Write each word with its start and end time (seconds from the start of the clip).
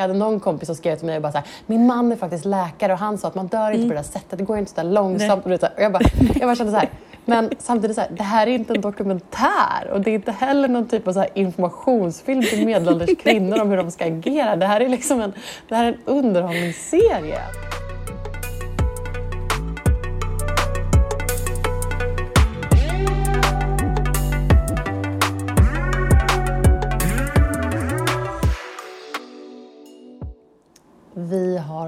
Jag 0.00 0.08
hade 0.08 0.18
någon 0.18 0.40
kompis 0.40 0.66
som 0.66 0.76
skrev 0.76 0.96
till 0.96 1.06
mig 1.06 1.16
och 1.16 1.22
bara 1.22 1.32
så 1.32 1.38
här, 1.38 1.46
min 1.66 1.86
man 1.86 2.12
är 2.12 2.16
faktiskt 2.16 2.44
läkare 2.44 2.92
och 2.92 2.98
han 2.98 3.18
sa 3.18 3.28
att 3.28 3.34
man 3.34 3.46
dör 3.46 3.70
inte 3.70 3.82
på 3.88 3.94
det 3.94 3.98
där 3.98 4.02
sättet, 4.02 4.38
det 4.38 4.44
går 4.44 4.58
inte 4.58 4.70
så 4.70 4.76
där 4.76 4.90
långsamt. 4.90 5.46
Och, 5.46 5.52
och 5.52 5.68
jag 5.76 5.92
bara, 5.92 6.04
jag 6.34 6.48
bara 6.48 6.56
kände 6.56 6.72
så 6.72 6.78
här, 6.78 6.88
men 7.24 7.50
samtidigt 7.58 7.94
så 7.94 8.00
här, 8.00 8.10
det 8.10 8.22
här 8.22 8.46
är 8.46 8.50
inte 8.50 8.74
en 8.74 8.80
dokumentär 8.80 9.90
och 9.92 10.00
det 10.00 10.10
är 10.10 10.14
inte 10.14 10.32
heller 10.32 10.68
någon 10.68 10.88
typ 10.88 11.08
av 11.08 11.12
så 11.12 11.24
informationsfilm 11.34 12.42
till 12.42 12.66
medelålders 12.66 13.18
kvinnor 13.18 13.60
om 13.60 13.70
hur 13.70 13.76
de 13.76 13.90
ska 13.90 14.04
agera. 14.04 14.56
Det 14.56 14.66
här 14.66 14.80
är 14.80 14.88
liksom 14.88 15.20
en, 15.20 15.32
det 15.68 15.74
här 15.74 15.84
är 15.84 15.88
en 15.88 15.98
underhållningsserie. 16.04 17.40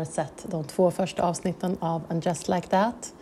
Har 0.03 0.13
sett 0.13 0.47
de 0.51 0.65
två 0.65 0.91
första 0.91 1.23
avsnitten 1.23 1.77
av 1.81 2.03
And 2.09 2.27
just 2.27 2.49
like 2.49 2.67
that. 2.69 3.15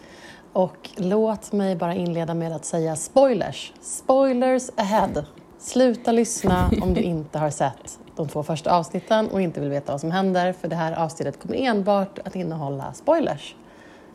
Och 0.53 0.91
låt 0.97 1.53
mig 1.53 1.77
bara 1.77 1.95
inleda 1.95 2.35
med 2.35 2.53
att 2.53 2.65
säga 2.65 2.97
spoilers. 2.97 3.73
Spoilers 3.81 4.71
ahead. 4.77 5.25
Sluta 5.59 6.13
lyssna 6.13 6.71
om 6.83 6.95
du 6.95 7.01
inte 7.01 7.39
har 7.39 7.51
sett 7.51 7.99
de 8.17 8.29
två 8.29 8.43
första 8.43 8.73
avsnitten 8.73 9.29
och 9.29 9.41
inte 9.41 9.61
vill 9.61 9.71
veta 9.71 9.93
vad 9.93 10.01
som 10.01 10.11
händer 10.11 10.53
för 10.53 10.69
det 10.69 10.77
här 10.77 10.93
avsnittet 10.93 11.43
kommer 11.43 11.57
enbart 11.57 12.19
att 12.25 12.35
innehålla 12.37 12.93
spoilers. 12.93 13.55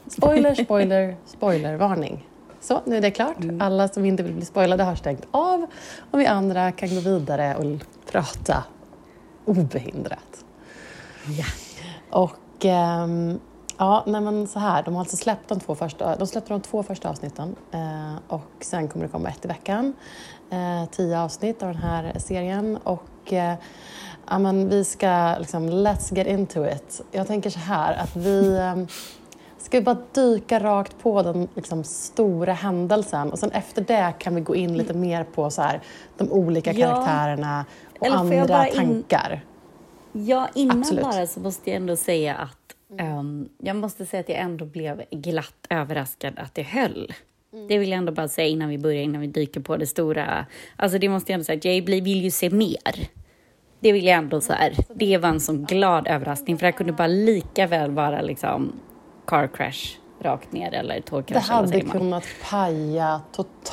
Spoiler, 0.07 0.55
spoiler, 0.55 1.17
spoilervarning. 1.25 2.27
Så, 2.61 2.81
nu 2.85 2.97
är 2.97 3.01
det 3.01 3.11
klart. 3.11 3.37
Alla 3.59 3.87
som 3.87 4.05
inte 4.05 4.23
vill 4.23 4.33
bli 4.33 4.45
spoilade 4.45 4.83
har 4.83 4.95
stängt 4.95 5.27
av 5.31 5.65
och 6.11 6.19
vi 6.19 6.25
andra 6.25 6.71
kan 6.71 6.89
gå 6.89 6.99
vidare 6.99 7.55
och 7.55 7.65
prata 8.11 8.63
obehindrat. 9.45 10.45
Ja. 11.37 11.45
Och 12.09 12.31
ja, 13.77 14.03
nej 14.05 14.21
men 14.21 14.47
så 14.47 14.59
här, 14.59 14.83
de 14.83 14.93
har 14.93 15.01
alltså 15.01 15.17
släppt 15.17 15.49
de 15.49 15.59
två 15.59 15.75
första, 15.75 16.15
de 16.15 16.27
släppte 16.27 16.53
de 16.53 16.61
två 16.61 16.83
första 16.83 17.09
avsnitten 17.09 17.55
eh, 17.71 18.15
och 18.27 18.51
sen 18.59 18.87
kommer 18.87 19.05
det 19.05 19.11
komma 19.11 19.29
ett 19.29 19.45
i 19.45 19.47
veckan. 19.47 19.93
Eh, 20.49 20.89
tio 20.91 21.19
avsnitt 21.19 21.63
av 21.63 21.67
den 21.73 21.81
här 21.81 22.13
serien 22.19 22.77
och 22.83 23.33
eh, 23.33 23.53
ja, 24.29 24.39
men 24.39 24.69
vi 24.69 24.83
ska 24.83 25.35
liksom, 25.39 25.69
let's 25.69 26.15
get 26.15 26.27
into 26.27 26.65
it. 26.65 27.01
Jag 27.11 27.27
tänker 27.27 27.49
så 27.49 27.59
här 27.59 27.93
att 27.93 28.15
vi 28.15 28.57
ehm, 28.57 28.87
ska 29.57 29.77
vi 29.79 29.83
bara 29.83 29.97
dyka 30.13 30.59
rakt 30.59 30.99
på 30.99 31.21
den 31.23 31.47
liksom, 31.55 31.83
stora 31.83 32.53
händelsen 32.53 33.31
och 33.31 33.39
sen 33.39 33.51
efter 33.51 33.81
det 33.81 34.13
kan 34.19 34.35
vi 34.35 34.41
gå 34.41 34.55
in 34.55 34.77
lite 34.77 34.93
mer 34.93 35.23
på 35.23 35.49
så 35.49 35.61
här, 35.61 35.81
de 36.17 36.31
olika 36.31 36.73
Ja. 36.73 36.87
karaktärerna 36.87 37.65
och 37.99 38.07
jag 38.07 38.13
andra 38.15 38.67
in- 38.67 38.75
tankar. 38.75 39.43
Ja, 40.17 40.49
innan 40.55 40.79
Absolut. 40.79 41.03
bara 41.03 41.27
så 41.27 41.39
måste 41.39 41.69
jag 41.69 41.77
ändå 41.77 41.95
säga 41.95 42.35
att 42.35 42.75
ehm, 42.99 43.49
jag 43.57 43.75
måste 43.75 44.05
säga 44.05 44.21
att 44.21 44.29
jag 44.29 44.37
ändå 44.39 44.65
blev 44.65 45.03
glatt 45.11 45.65
överraskad 45.69 46.39
att 46.39 46.55
det 46.55 46.63
höll. 46.63 47.13
Det 47.69 47.77
vill 47.77 47.89
jag 47.89 47.97
ändå 47.97 48.11
bara 48.11 48.27
säga 48.27 48.47
innan 48.47 48.69
vi 48.69 48.77
börjar, 48.77 49.01
innan 49.03 49.21
vi 49.21 49.27
dyker 49.27 49.59
på 49.61 49.77
det 49.77 49.87
stora. 49.87 50.45
Alltså 50.75 50.97
det 50.97 51.09
måste 51.09 51.31
jag 51.31 51.33
ändå 51.33 51.43
säga 51.43 51.57
att 51.57 51.65
jag 51.65 51.81
vill 52.01 52.23
ju 52.23 52.31
se 52.31 52.49
mer. 52.49 53.07
Det 53.79 53.91
vill 53.91 54.05
jag 54.05 54.17
ändå 54.17 54.41
så 54.41 54.53
här. 54.53 54.73
Det 54.95 55.17
var 55.17 55.29
en 55.29 55.39
sån 55.39 55.65
glad 55.65 56.07
överraskning 56.07 56.57
för 56.57 56.65
det 56.65 56.71
kunde 56.71 56.93
bara 56.93 57.07
lika 57.07 57.67
väl 57.67 57.91
vara 57.91 58.21
liksom 58.21 58.73
car 59.27 59.47
crash 59.47 59.97
rakt 60.21 60.51
ner 60.51 60.73
eller 60.73 60.95
Det 60.95 61.01
tågkrasch. 61.01 61.49
vad 61.49 61.57
hade 61.57 61.81
kunnat 61.81 62.23
paja 62.49 63.21
totalt, 63.31 63.64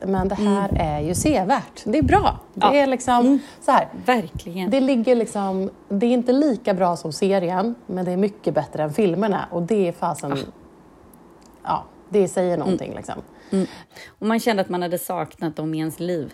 men 0.00 0.28
det 0.28 0.34
här 0.34 0.70
är 0.80 1.00
ju 1.00 1.14
sevärt. 1.14 1.82
Det 1.84 1.98
är 1.98 2.02
bra. 2.02 2.38
Det 2.54 2.66
Ja. 2.66 2.74
är 2.74 2.86
liksom 2.86 3.38
så 3.60 3.70
här. 3.70 3.88
Verkligen. 4.06 4.70
Det 4.70 4.80
ligger 4.80 5.14
liksom, 5.16 5.70
det 5.88 6.06
är 6.06 6.10
inte 6.10 6.32
lika 6.32 6.74
bra 6.74 6.96
som 6.96 7.12
serien, 7.12 7.74
men 7.86 8.04
det 8.04 8.12
är 8.12 8.16
mycket 8.16 8.54
bättre 8.54 8.82
än 8.82 8.92
filmerna 8.92 9.48
och 9.50 9.62
det 9.62 9.88
är 9.88 9.92
fasen, 9.92 10.38
ja, 11.62 11.84
det 12.08 12.28
säger 12.28 12.56
någonting 12.58 12.94
liksom. 12.94 13.14
Och 14.18 14.26
man 14.26 14.40
kände 14.40 14.62
att 14.62 14.68
man 14.68 14.82
hade 14.82 14.98
saknat 14.98 15.56
dem 15.56 15.74
i 15.74 15.78
ens 15.78 16.00
liv. 16.00 16.32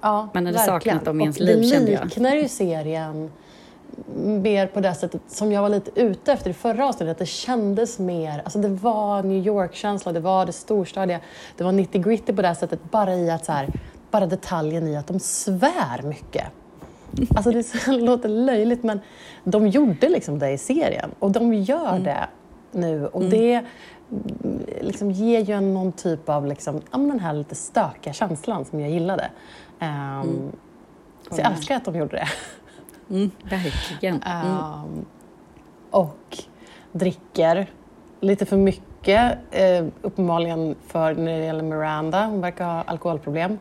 Ja, 0.00 0.28
Man 0.34 0.46
hade 0.46 0.58
verkligen. 0.58 0.80
saknat 0.80 1.04
dem 1.04 1.20
i 1.20 1.22
ens 1.24 1.36
Och 1.36 1.42
liv, 1.42 1.58
det 1.60 1.68
kände 1.68 1.92
jag. 1.92 2.04
liknar 2.04 2.34
ju 2.34 2.48
serien 2.48 3.30
mer 4.16 4.66
på 4.66 4.80
det 4.80 4.94
sättet 4.94 5.20
som 5.28 5.52
jag 5.52 5.62
var 5.62 5.68
lite 5.68 6.00
ute 6.00 6.32
efter 6.32 6.50
i 6.50 6.52
förra 6.54 6.86
avsnittet. 6.88 7.10
Att 7.12 7.18
det 7.18 7.26
kändes 7.26 7.98
mer, 7.98 8.40
alltså 8.44 8.58
det 8.58 8.68
var 8.68 9.22
New 9.22 9.46
York-känsla, 9.46 10.12
det 10.12 10.20
var 10.20 10.46
det 10.46 10.52
storstadiga, 10.52 11.20
det 11.56 11.64
var 11.64 11.72
90 11.72 12.02
gritty 12.02 12.32
på 12.32 12.42
det 12.42 12.54
sättet. 12.54 12.80
Bara 12.90 13.14
i 13.14 13.30
att 13.30 13.44
så 13.44 13.52
här, 13.52 13.68
bara 14.10 14.26
detaljen 14.26 14.88
i 14.88 14.96
att 14.96 15.06
de 15.06 15.20
svär 15.20 16.02
mycket. 16.02 16.44
Alltså 17.36 17.50
det 17.50 17.62
så- 17.62 17.92
låter 17.98 18.28
löjligt 18.28 18.82
men 18.82 19.00
de 19.44 19.68
gjorde 19.68 20.08
liksom 20.08 20.38
det 20.38 20.50
i 20.50 20.58
serien 20.58 21.10
och 21.18 21.30
de 21.30 21.54
gör 21.54 21.88
Mm. 21.90 22.02
det 22.04 22.26
nu 22.72 23.06
och 23.06 23.24
det 23.24 23.52
mm, 23.54 24.60
liksom 24.80 25.10
ger 25.10 25.40
ju 25.40 25.54
en 25.54 25.74
någon 25.74 25.92
typ 25.92 26.28
av 26.28 26.46
liksom, 26.46 26.80
ja, 26.92 26.98
den 26.98 27.20
här 27.20 27.32
lite 27.32 27.54
stökiga 27.54 28.12
känslan 28.12 28.64
som 28.64 28.80
jag 28.80 28.90
gillade. 28.90 29.30
Um, 29.80 30.52
så 31.30 31.40
jag 31.40 31.52
älskar 31.52 31.76
att 31.76 31.84
de 31.84 31.96
gjorde 31.96 32.16
det. 32.16 32.28
Mm, 33.10 33.30
verkligen. 33.42 34.22
Mm. 34.22 34.52
Um, 34.52 35.06
och 35.90 36.38
dricker 36.92 37.70
lite 38.20 38.46
för 38.46 38.56
mycket, 38.56 39.38
eh, 39.50 39.84
uppenbarligen 40.02 40.74
för 40.86 41.14
när 41.14 41.38
det 41.38 41.44
gäller 41.44 41.62
Miranda. 41.62 42.26
Hon 42.26 42.40
verkar 42.40 42.64
ha 42.64 42.82
alkoholproblem. 42.82 43.58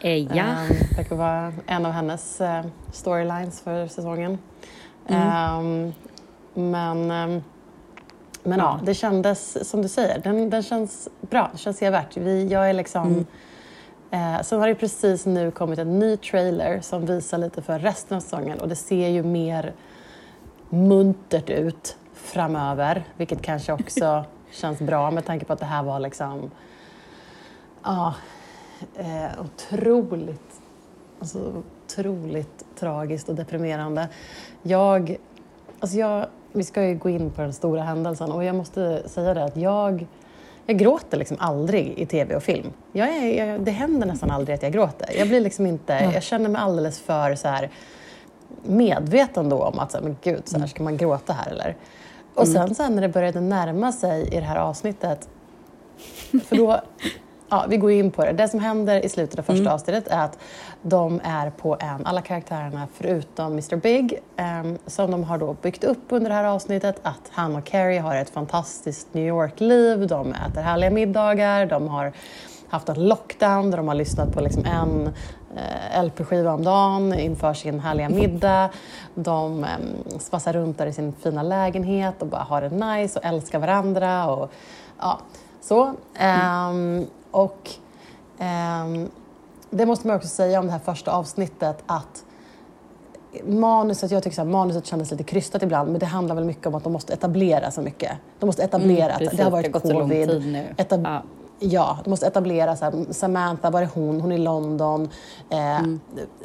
Eh, 0.00 0.36
ja. 0.36 0.44
Um, 0.44 0.96
verkar 0.96 1.16
vara 1.16 1.52
en 1.66 1.86
av 1.86 1.92
hennes 1.92 2.40
eh, 2.40 2.64
storylines 2.92 3.60
för 3.60 3.86
säsongen. 3.86 4.38
Um, 5.06 5.92
men 6.54 7.10
um, 7.10 7.42
men 8.42 8.58
ja, 8.58 8.80
det 8.84 8.94
kändes 8.94 9.68
som 9.68 9.82
du 9.82 9.88
säger, 9.88 10.18
den, 10.18 10.50
den 10.50 10.62
känns 10.62 11.08
bra, 11.20 11.50
det 11.52 11.58
känns 11.58 11.78
sevärt. 11.78 12.16
Vi, 12.16 12.48
jag 12.48 12.70
är 12.70 12.72
liksom... 12.72 13.26
Eh, 14.10 14.40
sen 14.42 14.60
har 14.60 14.68
det 14.68 14.74
precis 14.74 15.26
nu 15.26 15.50
kommit 15.50 15.78
en 15.78 15.98
ny 15.98 16.16
trailer 16.16 16.80
som 16.80 17.06
visar 17.06 17.38
lite 17.38 17.62
för 17.62 17.78
resten 17.78 18.16
av 18.16 18.20
säsongen 18.20 18.60
och 18.60 18.68
det 18.68 18.76
ser 18.76 19.08
ju 19.08 19.22
mer 19.22 19.72
muntert 20.68 21.50
ut 21.50 21.96
framöver, 22.14 23.04
vilket 23.16 23.42
kanske 23.42 23.72
också 23.72 24.24
känns 24.50 24.78
bra 24.78 25.10
med 25.10 25.24
tanke 25.24 25.44
på 25.44 25.52
att 25.52 25.58
det 25.58 25.66
här 25.66 25.82
var 25.82 26.00
liksom... 26.00 26.50
Ja, 27.82 28.14
eh, 28.96 29.40
otroligt, 29.40 30.60
alltså, 31.18 31.62
otroligt 31.86 32.64
tragiskt 32.76 33.28
och 33.28 33.34
deprimerande. 33.34 34.08
Jag, 34.62 35.16
alltså 35.80 35.96
jag, 35.96 36.26
vi 36.52 36.64
ska 36.64 36.82
ju 36.82 36.94
gå 36.94 37.08
in 37.08 37.30
på 37.30 37.42
den 37.42 37.52
stora 37.52 37.82
händelsen 37.82 38.32
och 38.32 38.44
jag 38.44 38.56
måste 38.56 39.08
säga 39.08 39.34
det 39.34 39.44
att 39.44 39.56
jag, 39.56 40.06
jag 40.68 40.78
gråter 40.78 41.18
liksom 41.18 41.36
aldrig 41.40 41.98
i 41.98 42.06
tv 42.06 42.36
och 42.36 42.42
film. 42.42 42.72
Jag 42.92 43.08
är, 43.08 43.46
jag, 43.46 43.60
det 43.60 43.70
händer 43.70 44.06
nästan 44.06 44.30
aldrig 44.30 44.54
att 44.54 44.62
jag 44.62 44.72
gråter. 44.72 45.18
Jag 45.18 45.28
blir 45.28 45.40
liksom 45.40 45.66
inte, 45.66 46.10
jag 46.14 46.22
känner 46.22 46.48
mig 46.48 46.62
alldeles 46.62 47.00
för 47.00 47.34
så 47.34 47.48
här, 47.48 47.70
medveten 48.62 49.48
då 49.48 49.62
om 49.62 49.78
att 49.78 49.92
så 49.92 49.98
här, 49.98 50.04
men 50.04 50.16
gud, 50.22 50.42
så 50.44 50.58
här, 50.58 50.66
ska 50.66 50.82
man 50.82 50.96
gråta 50.96 51.32
här 51.32 51.50
eller? 51.50 51.76
Och 52.34 52.48
sen, 52.48 52.74
sen 52.74 52.94
när 52.94 53.02
det 53.02 53.08
började 53.08 53.40
närma 53.40 53.92
sig 53.92 54.28
i 54.28 54.34
det 54.36 54.46
här 54.46 54.56
avsnittet 54.56 55.28
för 56.44 56.56
då, 56.56 56.80
ja, 57.48 57.64
vi 57.68 57.76
går 57.76 57.90
in 57.90 58.10
på 58.10 58.24
det. 58.24 58.32
Det 58.32 58.48
som 58.48 58.60
händer 58.60 59.04
i 59.04 59.08
slutet 59.08 59.38
av 59.38 59.42
första 59.42 59.72
avsnittet 59.72 60.08
är 60.08 60.24
att 60.24 60.38
de 60.82 61.20
är 61.24 61.50
på 61.50 61.76
en, 61.80 62.06
alla 62.06 62.22
karaktärerna 62.22 62.88
förutom 62.94 63.52
Mr 63.52 63.76
Big, 63.76 64.18
ehm, 64.36 64.78
som 64.86 65.10
de 65.10 65.24
har 65.24 65.38
då 65.38 65.56
byggt 65.62 65.84
upp 65.84 66.04
under 66.08 66.30
det 66.30 66.34
här 66.34 66.44
avsnittet, 66.44 67.00
att 67.02 67.30
han 67.30 67.56
och 67.56 67.64
Carrie 67.64 68.00
har 68.00 68.16
ett 68.16 68.30
fantastiskt 68.30 69.14
New 69.14 69.26
York-liv, 69.26 70.06
de 70.06 70.32
äter 70.32 70.62
härliga 70.62 70.90
middagar, 70.90 71.66
de 71.66 71.88
har 71.88 72.12
haft 72.68 72.88
en 72.88 73.08
lockdown 73.08 73.70
där 73.70 73.78
de 73.78 73.88
har 73.88 73.94
lyssnat 73.94 74.32
på 74.32 74.40
liksom 74.40 74.64
en 74.64 75.14
eh, 75.56 76.04
LP-skiva 76.04 76.52
om 76.52 76.64
dagen 76.64 77.18
inför 77.18 77.54
sin 77.54 77.80
härliga 77.80 78.08
middag. 78.08 78.70
De 79.14 79.64
eh, 79.64 79.68
svassar 80.18 80.52
runt 80.52 80.78
där 80.78 80.86
i 80.86 80.92
sin 80.92 81.12
fina 81.12 81.42
lägenhet 81.42 82.22
och 82.22 82.28
bara 82.28 82.42
har 82.42 82.60
det 82.60 82.70
nice 82.70 83.18
och 83.18 83.24
älskar 83.24 83.58
varandra. 83.58 84.30
Och, 84.30 84.52
ja, 84.98 85.20
så. 85.60 85.94
Ehm, 86.14 87.06
och 87.30 87.70
ehm, 88.38 89.08
det 89.70 89.86
måste 89.86 90.06
man 90.06 90.16
också 90.16 90.28
säga 90.28 90.60
om 90.60 90.66
det 90.66 90.72
här 90.72 90.78
första 90.78 91.10
avsnittet 91.12 91.82
att 91.86 92.24
manuset, 93.44 94.10
jag 94.10 94.22
tycker 94.22 94.36
här, 94.36 94.44
manuset 94.44 94.86
kändes 94.86 95.10
lite 95.10 95.22
krystat 95.24 95.62
ibland 95.62 95.90
men 95.90 95.98
det 96.00 96.06
handlar 96.06 96.34
väl 96.34 96.44
mycket 96.44 96.66
om 96.66 96.74
att 96.74 96.84
de 96.84 96.92
måste 96.92 97.12
etablera 97.12 97.70
så 97.70 97.82
mycket. 97.82 98.12
De 98.38 98.46
måste 98.46 98.62
etablera 98.62 99.12
Mm, 99.14 99.28
att 99.28 99.36
det 99.36 99.42
har 99.42 99.50
det 99.50 99.50
varit 99.50 99.72
har 99.72 99.80
så 99.86 99.92
lång 99.92 100.02
covid. 100.08 100.30
Etab- 100.76 101.04
Ja. 101.04 101.22
Ja, 101.60 101.98
de 102.04 102.10
måste 102.10 102.26
etablera 102.26 102.76
så 102.76 102.84
här, 102.84 103.12
Samantha, 103.12 103.70
var 103.70 103.82
är 103.82 103.88
hon? 103.94 104.20
Hon 104.20 104.32
är 104.32 104.36
i 104.36 104.38
London. 104.38 105.08
Eh, 105.50 105.78
Mm. 105.78 106.00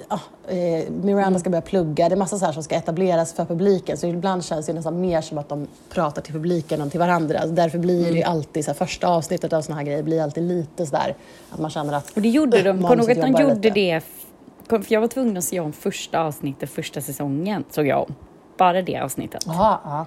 ja, 0.09 0.19
eh, 0.47 0.89
Miranda 0.91 1.39
ska 1.39 1.49
börja 1.49 1.61
plugga. 1.61 2.09
Det 2.09 2.15
är 2.15 2.17
massa 2.17 2.37
så 2.37 2.45
här 2.45 2.53
som 2.53 2.63
ska 2.63 2.75
etableras 2.75 3.33
för 3.33 3.45
publiken. 3.45 3.97
Så 3.97 4.07
ibland 4.07 4.43
känns 4.45 4.65
det 4.65 4.73
nästan 4.73 5.01
mer 5.01 5.21
som 5.21 5.37
att 5.37 5.49
de 5.49 5.67
pratar 5.89 6.21
till 6.21 6.33
publiken 6.33 6.81
än 6.81 6.89
till 6.89 6.99
varandra. 6.99 7.39
Alltså 7.39 7.55
därför 7.55 7.77
blir 7.79 7.99
Mm. 7.99 8.11
det 8.11 8.17
ju 8.17 8.23
alltid, 8.23 8.65
så 8.65 8.71
här, 8.71 8.75
första 8.75 9.07
avsnittet 9.07 9.53
av 9.53 9.61
såna 9.61 9.75
här 9.77 9.83
grejer 9.83 10.03
blir 10.03 10.21
alltid 10.21 10.43
lite 10.43 10.85
sådär 10.85 11.15
att 11.51 11.59
man 11.59 11.69
känner 11.71 11.93
att 11.93 12.11
Och 12.15 12.21
det 12.21 12.29
gjorde 12.29 12.61
de. 12.61 12.71
Kom 12.71 12.81
manuset 12.81 13.17
ihåg 13.17 13.25
att 13.25 13.33
de 13.37 13.41
gjorde 13.43 13.55
lite. 13.55 13.69
det. 13.69 14.01
för 14.69 14.93
jag 14.93 15.01
var 15.01 15.07
tvungen 15.07 15.37
att 15.37 15.43
se 15.43 15.59
om 15.59 15.73
första 15.73 16.19
avsnittet, 16.21 16.69
första 16.69 17.01
säsongen, 17.01 17.63
såg 17.71 17.87
jag 17.87 17.99
om. 18.01 18.15
Bara 18.57 18.81
det 18.81 18.97
avsnittet. 18.99 19.47
Aha, 19.47 19.81
ja. 19.83 20.05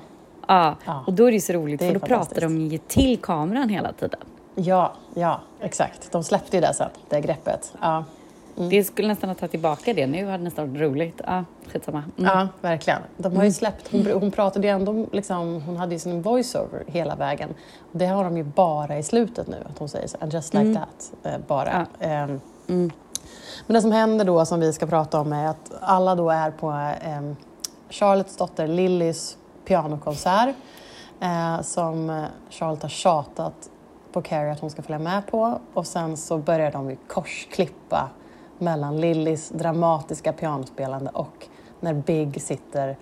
Ja, 0.48 1.04
och 1.06 1.12
då 1.12 1.24
är 1.24 1.26
det 1.30 1.34
ju 1.34 1.40
så 1.40 1.52
roligt 1.52 1.80
Det 1.80 1.86
för 1.86 1.94
då 1.94 2.06
pratar 2.06 2.40
de 2.40 2.58
ju 2.60 2.78
till 2.78 3.18
kameran 3.22 3.68
hela 3.68 3.92
tiden. 3.92 4.20
Ja, 4.58 4.92
ja, 5.14 5.40
exakt. 5.60 6.12
De 6.12 6.24
släppte 6.24 6.56
ju 6.56 6.60
det 6.60 6.74
sen, 6.74 6.90
det 7.08 7.20
greppet. 7.20 7.72
Ja, 7.80 8.04
Det 8.54 8.84
skulle 8.84 9.08
nästan 9.08 9.30
ha 9.30 9.34
tagit 9.34 9.50
tillbaka 9.50 9.94
det 9.94 10.06
nu, 10.06 10.26
hade 10.26 10.44
nästan 10.44 10.70
varit 10.72 10.80
roligt. 10.82 11.20
Ja, 11.26 11.44
skitsamma. 11.72 11.98
Mm. 12.18 12.30
ja 12.34 12.48
verkligen. 12.60 13.00
De 13.16 13.36
har 13.36 13.44
ju 13.44 13.52
släppt, 13.52 13.88
hon, 13.92 14.06
hon 14.20 14.30
pratade 14.30 14.66
ju 14.66 14.72
ändå, 14.72 15.06
liksom, 15.12 15.62
hon 15.62 15.76
hade 15.76 15.92
ju 15.94 15.98
sin 15.98 16.22
voiceover 16.22 16.84
hela 16.86 17.16
vägen. 17.16 17.54
Det 17.92 18.06
har 18.06 18.24
de 18.24 18.36
ju 18.36 18.42
bara 18.44 18.98
i 18.98 19.02
slutet 19.02 19.46
nu, 19.48 19.56
att 19.70 19.78
hon 19.78 19.88
säger 19.88 20.08
så, 20.08 20.16
and 20.20 20.32
just 20.32 20.54
like 20.54 20.74
that, 20.74 21.12
eh, 21.22 21.38
bara. 21.46 21.86
Ehm, 22.00 22.40
Mm. 22.68 22.90
Men 23.66 23.74
det 23.74 23.82
som 23.82 23.92
händer 23.92 24.24
då, 24.24 24.44
som 24.46 24.60
vi 24.60 24.72
ska 24.72 24.86
prata 24.86 25.20
om, 25.20 25.32
är 25.32 25.46
att 25.48 25.72
alla 25.80 26.14
då 26.14 26.30
är 26.30 26.50
på 26.50 26.70
eh, 27.04 27.32
Charlottes 27.90 28.36
dotter 28.36 28.66
Lillys 28.66 29.36
pianokonsert 29.64 30.54
eh, 31.20 31.60
som 31.62 32.26
Charlotte 32.50 32.82
har 32.82 32.88
tjatat 32.88 33.70
på 34.12 34.22
Carrie 34.22 34.52
att 34.52 34.60
hon 34.60 34.70
ska 34.70 34.82
följa 34.82 34.98
med 34.98 35.26
på 35.26 35.60
och 35.74 35.86
sen 35.86 36.16
så 36.16 36.38
börjar 36.38 36.72
de 36.72 36.90
ju 36.90 36.96
korsklippa 37.06 38.10
mellan 38.58 39.00
Lillys 39.00 39.48
dramatiska 39.48 40.32
pianospelande 40.32 41.10
och 41.10 41.46
när 41.80 41.94
Big 41.94 42.42
sitter 42.42 42.96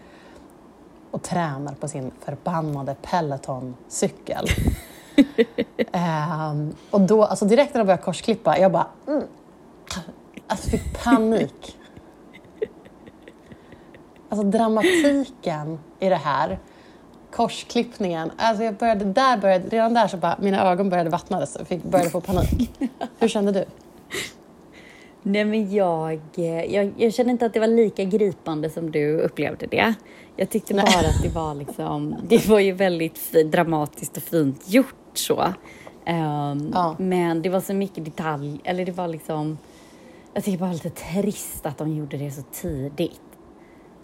och 1.10 1.22
tränar 1.22 1.74
på 1.74 1.88
sin 1.88 2.10
förbannade 2.20 2.96
Peloton-cykel. 3.02 4.46
Ehm, 5.92 6.74
och 6.90 7.00
då, 7.00 7.24
alltså 7.24 7.44
direkt 7.44 7.74
när 7.74 7.78
de 7.78 7.84
började 7.84 8.02
korsklippa, 8.02 8.58
jag 8.58 8.72
bara... 8.72 8.86
Mm, 9.06 9.22
alltså 10.46 10.70
fick 10.70 11.04
panik. 11.04 11.76
Alltså 14.28 14.46
dramatiken 14.46 15.78
i 15.98 16.08
det 16.08 16.16
här, 16.16 16.58
korsklippningen. 17.36 18.30
Alltså 18.36 18.64
jag 18.64 18.74
började, 18.74 19.04
där 19.04 19.36
började, 19.38 19.68
redan 19.68 19.94
där 19.94 20.08
så 20.08 20.16
bara, 20.16 20.36
mina 20.40 20.70
ögon 20.70 20.90
började 20.90 21.10
vattnas 21.10 21.56
och 21.56 21.66
fick, 21.68 21.82
började 21.82 22.10
få 22.10 22.20
panik. 22.20 22.70
Hur 23.18 23.28
kände 23.28 23.52
du? 23.52 23.64
Nej 25.22 25.44
men 25.44 25.72
jag, 25.74 26.20
jag, 26.68 26.92
jag 26.96 27.14
kände 27.14 27.32
inte 27.32 27.46
att 27.46 27.52
det 27.52 27.60
var 27.60 27.66
lika 27.66 28.04
gripande 28.04 28.70
som 28.70 28.90
du 28.90 29.18
upplevde 29.20 29.66
det. 29.66 29.94
Jag 30.36 30.50
tyckte 30.50 30.74
bara 30.74 30.82
att 30.82 31.22
det 31.22 31.28
var 31.34 31.54
liksom, 31.54 32.16
det 32.28 32.46
var 32.48 32.58
ju 32.58 32.72
väldigt 32.72 33.18
fi- 33.18 33.42
dramatiskt 33.42 34.16
och 34.16 34.22
fint 34.22 34.70
gjort 34.70 34.94
så. 35.14 35.44
Ehm, 36.06 36.70
Ja. 36.74 36.96
Men 36.98 37.42
det 37.42 37.48
var 37.48 37.60
så 37.60 37.74
mycket 37.74 38.04
detalj, 38.04 38.60
eller 38.64 38.84
det 38.84 38.92
var 38.92 39.08
liksom, 39.08 39.58
jag 40.34 40.44
tycker 40.44 40.58
bara 40.58 40.72
lite 40.72 40.90
trist 40.90 41.66
att 41.66 41.78
de 41.78 41.96
gjorde 41.96 42.16
det 42.16 42.30
så 42.30 42.42
tidigt. 42.52 43.20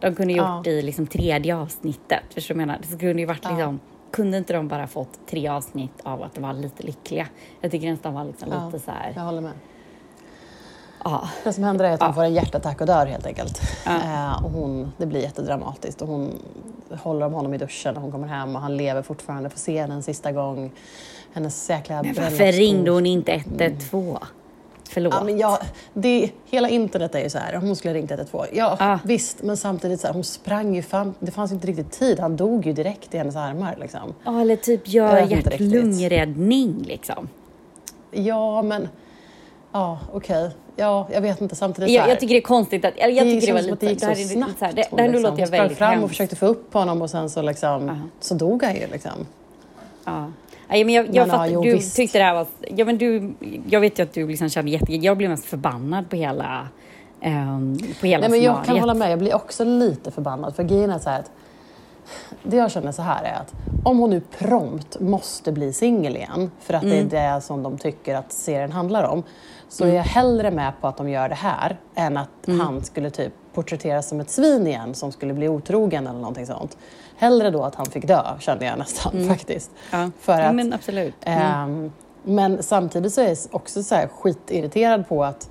De 0.01 0.15
kunde 0.15 0.33
gjort 0.33 0.47
Ja. 0.67 0.73
i 0.73 0.83
liksom 0.83 1.07
tredje 1.07 1.57
avsnittet, 1.57 2.23
förstår 2.35 2.55
du 2.55 2.59
vad 2.59 2.63
jag 2.63 2.67
menar? 2.67 2.81
Det 2.91 2.99
kunde 2.99 3.21
ju 3.23 3.27
varit 3.27 3.41
Ja. 3.45 3.51
liksom, 3.51 3.81
kunde 4.11 4.37
inte 4.39 4.53
de 4.53 4.69
bara 4.69 4.87
fått 4.87 5.19
tre 5.31 5.49
avsnitt 5.49 5.93
av 6.03 6.23
att 6.23 6.35
de 6.35 6.41
var 6.41 6.53
lite 6.53 6.83
lyckliga? 6.83 7.27
Jag 7.61 7.71
tycker 7.71 7.91
nästan 7.91 8.15
var 8.15 8.25
liksom 8.25 8.49
Ja. 8.53 8.67
lite 8.67 8.79
så 8.85 8.91
här, 8.91 9.13
Jag 9.17 9.23
håller 9.23 9.41
med. 9.41 9.53
ja. 11.05 11.29
Det 11.45 11.53
som 11.53 11.65
händer 11.65 11.85
är 11.85 11.91
att 11.93 12.01
hon 12.01 12.09
Ja. 12.09 12.13
får 12.15 12.23
en 12.25 12.35
hjärtattack 12.35 12.81
och 12.81 12.87
dör 12.87 13.07
helt 13.07 13.27
enkelt. 13.27 13.61
Ja. 13.87 13.93
Eh, 14.05 14.45
och 14.45 14.51
hon, 14.51 14.93
det 14.97 15.07
blir 15.07 15.21
jättedramatiskt 15.21 16.03
och 16.03 16.09
hon 16.09 16.31
håller 17.03 17.27
om 17.27 17.33
honom 17.33 17.55
i 17.55 17.59
duschen 17.59 17.95
när 17.95 18.01
hon 18.01 18.13
kommer 18.13 18.29
hem 18.29 18.57
och 18.57 18.63
han 18.63 18.77
lever 18.77 19.03
fortfarande, 19.03 19.51
får 19.51 19.59
se 19.59 19.81
henne 19.81 19.95
en 19.95 20.03
sista 20.03 20.33
gång. 20.33 20.71
Hennes 21.33 21.71
jäkla 21.71 22.03
Men 22.03 22.15
varför 22.15 22.53
ringde 22.53 22.91
hon 22.91 23.07
inte 23.07 23.33
112? 23.33 24.17
Förlåt. 24.93 25.15
Ja, 25.15 25.25
men 25.25 25.39
jag, 25.39 25.59
det, 25.95 26.31
hela 26.51 26.69
internet 26.69 27.15
är 27.15 27.21
ju 27.23 27.31
så 27.31 27.39
här, 27.39 27.55
hon 27.57 27.77
skulle 27.77 27.91
ha 27.93 27.97
ringt 27.99 28.11
112. 28.11 28.47
Ja, 28.53 28.77
Ah. 28.81 28.99
visst, 29.05 29.43
men 29.43 29.57
samtidigt 29.57 30.01
så 30.01 30.07
här, 30.07 30.15
hon 30.15 30.25
sprang 30.25 30.75
ju 30.75 30.83
fram, 30.83 31.15
det 31.19 31.31
fanns 31.31 31.53
inte 31.53 31.67
riktigt 31.67 31.91
tid, 31.93 32.21
han 32.21 32.37
dog 32.37 32.67
ju 32.67 32.73
direkt 32.73 33.15
i 33.15 33.19
hennes 33.19 33.37
armar 33.37 33.77
liksom. 33.81 34.15
Ja, 34.25 34.41
eller 34.41 34.57
typ 34.57 34.89
gör 34.89 35.21
hjärt-lungräddning 35.21 36.83
liksom. 36.87 37.29
Ja, 38.11 38.63
men, 38.63 38.89
ja 39.73 39.99
okej, 40.13 40.51
ja, 40.77 41.09
jag 41.13 41.21
vet 41.21 41.41
inte, 41.41 41.57
samtidigt 41.57 41.89
så 41.91 41.95
Jag, 41.95 42.03
här, 42.03 42.09
jag 42.09 42.21
tycker 42.21 42.35
det 42.35 42.39
är 42.39 42.43
konstigt 42.43 42.85
att, 42.85 42.95
jag, 42.99 43.11
jag 43.11 43.27
det 43.27 43.31
tycker 43.41 43.47
det 43.47 43.53
var 43.53 43.61
lite... 43.63 43.87
det 43.87 43.91
gick 43.91 44.01
så 44.01 44.07
här 44.07 44.13
är 44.13 44.17
lite 44.17 44.29
snabbt. 44.29 44.59
så 44.59 44.65
här, 44.65 44.73
det, 44.73 44.87
hon 44.91 44.97
det 44.97 45.03
här 45.03 45.09
liksom. 45.09 45.31
låter 45.31 45.43
jag 45.43 45.49
väldigt 45.51 45.79
fram 45.79 46.03
och 46.05 46.09
försökte 46.11 46.37
få 46.37 46.47
upp 46.47 46.75
honom 46.75 47.03
och 47.03 47.11
sen 47.11 47.31
så 47.31 47.43
liksom, 47.43 47.87
Ja. 47.89 47.97
så 48.21 48.35
dog 48.35 48.63
han 48.63 48.75
ju 48.75 48.87
liksom. 48.93 49.27
Ja. 50.05 50.27
Nej, 50.71 50.85
men 50.85 50.95
jag, 50.95 51.07
jag 51.07 51.15
ja, 51.15 51.27
fattar, 51.27 51.47
jo, 51.47 51.63
du 51.63 51.73
visst. 51.73 51.97
tyckte 51.97 52.19
det 52.19 52.25
här 52.25 52.35
var... 52.35 52.47
Ja, 52.77 52.85
men 52.85 52.99
du, 52.99 53.35
jag 53.69 53.81
vet 53.81 53.99
ju 53.99 54.03
att 54.03 54.13
du 54.13 54.27
liksom 54.29 54.49
kände 54.49 54.71
jätte... 54.71 54.93
Jag 54.95 55.17
blev 55.17 55.31
mest 55.31 55.45
förbannad 55.45 56.11
på 56.11 56.17
hela... 56.17 56.69
ehm, 57.21 57.79
på 58.01 58.07
hela 58.07 58.21
Nej, 58.21 58.31
men 58.31 58.43
jag 58.43 58.65
kan 58.65 58.79
hålla 58.79 58.95
med, 58.95 59.13
jag 59.13 59.19
blir 59.19 59.35
också 59.35 59.65
lite 59.65 60.11
förbannad. 60.11 60.57
För 60.57 60.63
grejen 60.63 60.91
är 60.91 60.99
så 60.99 61.11
här 61.11 61.19
att 61.21 61.31
det 62.43 62.57
jag 62.57 62.71
känner 62.71 62.93
så 62.93 63.03
här 63.03 63.25
är 63.25 63.35
att 63.35 63.53
om 63.85 63.99
hon 63.99 64.11
nu 64.11 64.21
prompt 64.39 65.01
måste 65.01 65.53
bli 65.53 65.73
singel 65.73 66.17
igen, 66.17 66.51
för 66.61 66.75
att 66.75 66.83
Mm. 66.83 67.09
det 67.09 67.19
är 67.19 67.35
det 67.35 67.41
som 67.41 67.63
de 67.63 67.79
tycker 67.79 68.15
att 68.15 68.33
serien 68.33 68.73
handlar 68.73 69.05
om, 69.05 69.23
så 69.69 69.85
är 69.85 69.95
jag 69.95 70.03
hellre 70.03 70.51
med 70.51 70.73
på 70.81 70.87
att 70.89 70.97
de 70.97 71.09
gör 71.09 71.29
det 71.29 71.35
här 71.35 71.77
än 71.95 72.17
att 72.17 72.49
Mm. 72.49 72.61
han 72.61 72.83
skulle 72.85 73.11
typ 73.11 73.33
porträtteras 73.55 74.09
som 74.09 74.21
ett 74.21 74.31
svin 74.31 74.67
igen 74.67 74.95
som 74.95 75.13
skulle 75.13 75.35
bli 75.35 75.49
otrogen 75.49 76.07
eller 76.07 76.19
någonting 76.19 76.47
sånt. 76.47 76.77
Hellre 77.17 77.51
då 77.51 77.63
att 77.65 77.75
han 77.75 77.87
fick 77.87 78.07
dö, 78.07 78.23
känner 78.41 78.67
jag 78.67 78.79
nästan 78.79 79.29
faktiskt. 79.29 79.71
Mm. 79.93 80.05
Ja, 80.05 80.11
För 80.21 80.39
ja 80.41 80.45
att, 80.47 80.55
men 80.55 80.73
absolut. 80.73 81.15
Mm. 81.25 81.43
Ehm, 81.43 81.93
men 82.25 82.63
samtidigt 82.63 83.13
så 83.15 83.21
är 83.21 83.29
jag 83.29 83.37
också 83.51 83.83
så 83.83 83.95
här 83.95 84.09
skitirriterad 84.09 85.09
på 85.09 85.25
att 85.25 85.51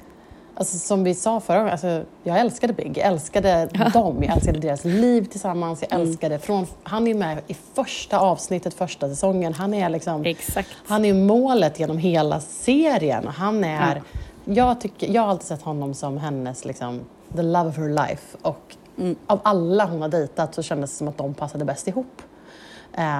Alltså, 0.55 0.77
som 0.77 1.03
vi 1.03 1.13
sa 1.15 1.39
förra 1.39 1.57
gången, 1.57 1.71
alltså, 1.71 2.03
jag 2.23 2.39
älskade 2.39 2.73
Big. 2.73 2.97
Jag 2.97 3.07
älskade 3.07 3.65
dem, 3.93 4.23
jag 4.23 4.35
älskade 4.35 4.59
deras 4.59 4.85
liv 4.85 5.25
tillsammans. 5.25 5.81
Jag 5.81 5.91
Mm. 5.93 6.07
älskade 6.07 6.39
från, 6.39 6.67
han 6.83 7.07
är 7.07 7.13
med 7.13 7.37
i 7.47 7.53
första 7.73 8.19
avsnittet, 8.19 8.73
första 8.73 9.09
säsongen. 9.09 9.53
Han 9.53 9.73
är 9.73 9.89
liksom, 9.89 10.25
Exakt. 10.25 10.69
han 10.87 11.05
är 11.05 11.13
målet 11.13 11.79
genom 11.79 11.97
hela 11.97 12.39
serien. 12.39 13.27
Han 13.27 13.63
är, 13.63 14.01
jag, 14.45 14.81
tycker, 14.81 15.07
jag 15.13 15.21
har 15.21 15.29
alltid 15.29 15.47
sett 15.47 15.61
honom 15.61 15.93
som 15.93 16.17
hennes, 16.17 16.65
liksom, 16.65 16.99
the 17.35 17.41
love 17.43 17.69
of 17.69 17.77
her 17.77 17.89
life. 17.89 18.37
Och 18.41 18.75
Mm. 18.97 19.15
av 19.27 19.39
alla 19.43 19.85
hon 19.85 20.01
har 20.01 20.09
dejtat 20.09 20.55
så 20.55 20.61
kändes 20.63 20.91
det 20.91 20.97
som 20.97 21.07
att 21.07 21.17
de 21.17 21.33
passade 21.33 21.65
bäst 21.65 21.87
ihop. 21.87 22.21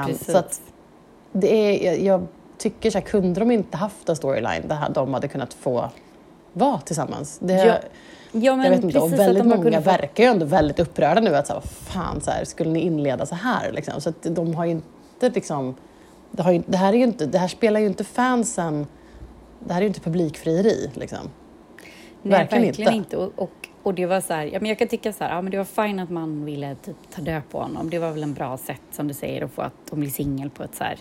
Precis. 0.08 0.32
så 0.32 0.38
att 0.38 0.62
det 1.32 1.88
är, 1.88 1.98
jag, 2.06 2.28
tycker 2.58 2.92
så 2.92 2.98
här, 2.98 3.06
kunde 3.06 3.40
de 3.40 3.52
inte 3.52 3.78
haft 3.78 4.10
en 4.10 4.16
storyline 4.16 4.68
där 4.68 4.90
de 4.94 5.14
hade 5.14 5.28
kunnat 5.28 5.54
få 5.54 5.90
vara 6.54 6.80
tillsammans? 6.80 7.38
Det, 7.42 7.54
Ja, 7.54 7.76
Ja, 8.32 8.56
men 8.56 8.66
jag 8.66 8.72
vet 8.72 8.84
inte, 8.84 9.00
och 9.00 9.14
väldigt 9.14 9.46
många 9.46 9.82
få- 9.82 9.90
verkar 9.90 10.24
ju 10.24 10.30
ändå 10.30 10.46
väldigt 10.46 10.80
upprörda 10.80 11.22
nu 11.22 11.36
att 11.36 11.48
så 11.48 11.54
här, 11.54 11.62
fan, 11.62 12.22
så 12.22 12.32
här, 12.32 12.46
skulle 12.46 12.70
ni 12.72 12.80
inleda 12.80 13.26
så 13.26 13.36
här? 13.36 13.72
Liksom? 13.72 14.02
Så 14.02 14.10
att 14.10 14.24
de 14.24 14.56
har 14.56 14.66
ju 14.66 14.72
inte 14.72 15.30
liksom, 15.30 15.76
det, 16.32 16.44
har 16.44 16.52
ju, 16.52 16.64
det, 16.66 16.78
här 16.78 16.94
är 16.94 16.98
inte, 16.98 17.26
det 17.26 17.38
här 17.38 17.48
spelar 17.48 17.80
ju 17.80 17.86
inte 17.86 18.04
fansen, 18.04 18.88
det 19.60 19.74
här 19.74 19.80
är 19.82 19.84
ju 19.84 19.88
inte 19.88 20.00
publikfrieri 20.00 20.92
liksom. 20.94 21.18
Nej, 22.22 22.40
Verkligen 22.40 22.64
verkligen, 22.66 22.94
inte. 22.94 23.16
inte. 23.16 23.18
Och, 23.18 23.44
och, 23.44 23.69
och 23.90 23.96
det 23.96 24.06
var 24.06 24.22
så 24.22 24.34
här, 24.34 24.46
ja, 24.46 24.60
men 24.60 24.70
jag 24.70 24.80
kan 24.80 24.88
tycka 24.88 25.14
så 25.14 25.24
här, 25.24 25.36
ja 25.36 25.42
men 25.42 25.52
det 25.52 25.58
var 25.58 25.66
fint 25.66 26.02
att 26.02 26.10
man 26.10 26.46
ville 26.46 26.76
typ 26.76 26.96
ta 27.16 27.22
död 27.22 27.42
på 27.52 27.60
honom. 27.62 27.90
Det 27.90 28.00
var 28.00 28.12
väl 28.12 28.24
en 28.24 28.34
bra 28.34 28.58
sätt 28.58 28.82
som 28.92 29.08
du 29.08 29.14
säger 29.14 29.44
att 29.46 29.52
få 29.52 29.62
att 29.62 29.74
hon 29.90 30.00
blir 30.00 30.10
singel 30.10 30.50
på 30.50 30.64
ett 30.64 30.76
så 30.76 30.84
här 30.84 30.98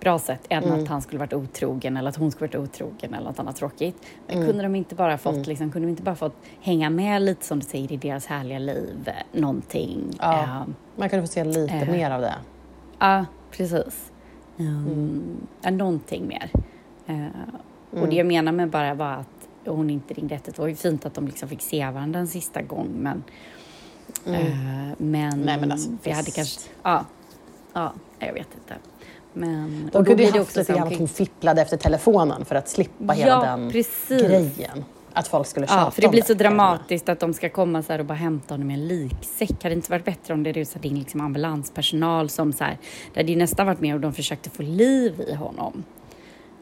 bra 0.00 0.18
sätt 0.18 0.46
än 0.48 0.64
Mm. 0.64 0.82
att 0.82 0.88
han 0.88 1.02
skulle 1.02 1.18
varit 1.18 1.32
otrogen 1.32 1.96
eller 1.96 2.08
att 2.08 2.16
hon 2.16 2.30
skulle 2.30 2.48
varit 2.48 2.54
otrogen 2.68 3.14
eller 3.14 3.26
något 3.26 3.38
annat 3.38 3.56
tråkigt. 3.56 3.96
Men 4.26 4.36
Mm. 4.36 4.48
kunde 4.48 4.62
de 4.62 4.74
inte 4.74 4.94
bara 4.94 5.18
fått, 5.18 5.46
liksom, 5.46 5.70
kunde 5.72 5.88
de 5.88 5.90
inte 5.90 6.02
bara 6.02 6.14
fått 6.14 6.36
hänga 6.60 6.90
med 6.90 7.22
lite 7.22 7.44
som 7.46 7.58
du 7.60 7.66
säger 7.66 7.92
i 7.92 7.96
deras 7.96 8.26
härliga 8.26 8.58
liv, 8.58 8.96
eh, 9.06 9.40
någonting. 9.40 10.04
Ja. 10.20 10.42
Eh, 10.42 10.62
Man 10.96 11.08
kunde 11.08 11.26
få 11.26 11.32
se 11.32 11.44
lite 11.44 11.74
Eh. 11.74 11.90
mer 11.90 12.10
av 12.10 12.20
det. 12.20 12.34
Ja, 12.98 13.24
precis. 13.50 14.12
Um, 14.56 14.66
Mm. 15.64 15.76
någonting 15.78 16.26
mer. 16.28 16.50
Eh, 17.06 17.26
Och 18.02 18.08
det 18.08 18.16
jag 18.16 18.26
menar 18.26 18.52
med 18.52 18.70
bara 18.70 18.94
var 18.94 19.12
att 19.12 19.39
hon 19.66 19.90
inte 19.90 20.14
ringde 20.14 20.34
112. 20.34 20.54
Det 20.56 20.62
var 20.62 20.68
ju 20.68 20.74
fint 20.76 21.06
att 21.06 21.14
de 21.14 21.26
liksom 21.26 21.48
fick 21.48 21.62
se 21.62 21.90
varandra 21.90 22.20
en 22.20 22.28
sista 22.28 22.62
gång, 22.62 22.88
men... 22.94 23.24
eh, 24.26 24.32
men, 24.98 25.32
Mm. 25.32 25.40
Nej, 25.40 25.60
men 25.60 25.72
alltså, 25.72 25.90
vi 26.02 26.10
hade 26.10 26.30
kanske... 26.30 26.70
Ja, 26.82 27.04
ja, 27.72 27.92
jag 28.18 28.32
vet 28.32 28.48
inte. 28.54 28.74
Men, 29.32 29.90
De 29.92 29.98
och 29.98 30.06
kunde 30.06 30.22
ju 30.22 30.30
det 30.30 30.38
haft 30.38 30.48
också 30.50 30.58
lite 30.58 30.72
grann 30.72 30.88
att 30.88 30.98
hon 30.98 31.08
fipplade 31.08 31.62
efter 31.62 31.76
telefonen 31.76 32.44
för 32.44 32.54
att 32.54 32.68
slippa 32.68 33.12
hela 33.12 33.28
Ja, 33.30 33.40
den 33.56 33.70
precis. 33.70 34.22
grejen. 34.22 34.84
Att 35.12 35.28
folk 35.28 35.46
skulle 35.46 35.66
tjata 35.66 35.80
Ja, 35.80 35.90
för 35.90 36.02
det 36.02 36.08
blir 36.08 36.22
så 36.22 36.26
känna. 36.26 36.38
dramatiskt 36.38 37.08
att 37.08 37.20
de 37.20 37.34
ska 37.34 37.48
komma 37.48 37.82
så 37.82 37.92
här 37.92 37.98
och 37.98 38.04
bara 38.06 38.14
hämta 38.14 38.54
honom 38.54 38.70
i 38.70 38.74
en 38.74 38.88
liksäck. 38.88 39.50
Hade 39.50 39.68
det 39.68 39.74
inte 39.74 39.90
varit 39.90 40.04
bättre 40.04 40.34
om 40.34 40.42
det 40.42 40.52
rusade 40.52 40.88
in 40.88 40.98
liksom 40.98 41.20
ambulanspersonal 41.20 42.28
som 42.28 42.52
så 42.52 42.64
här, 42.64 42.78
det 43.14 43.20
hade 43.20 43.32
ju 43.32 43.38
nästan 43.38 43.66
varit 43.66 43.80
mer 43.80 43.94
och 43.94 44.00
de 44.00 44.12
försökte 44.12 44.50
få 44.50 44.62
liv 44.62 45.24
i 45.28 45.34
honom. 45.34 45.84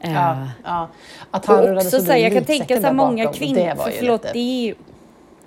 Eh, 0.00 0.12
Ja, 0.12 0.48
ja. 0.64 0.88
Att 1.30 1.46
han 1.46 1.70
och 1.70 1.76
också 1.76 2.00
så 2.00 2.12
här, 2.12 2.18
jag 2.18 2.32
kan 2.32 2.44
tänka 2.44 2.76
så 2.80 2.86
här 2.86 2.92
många 2.92 3.32
kvinnor, 3.32 3.74
för 3.76 3.90
förlåt, 3.90 4.22
lite- 4.22 4.32
det 4.32 4.38
är 4.38 4.66
ju, 4.66 4.74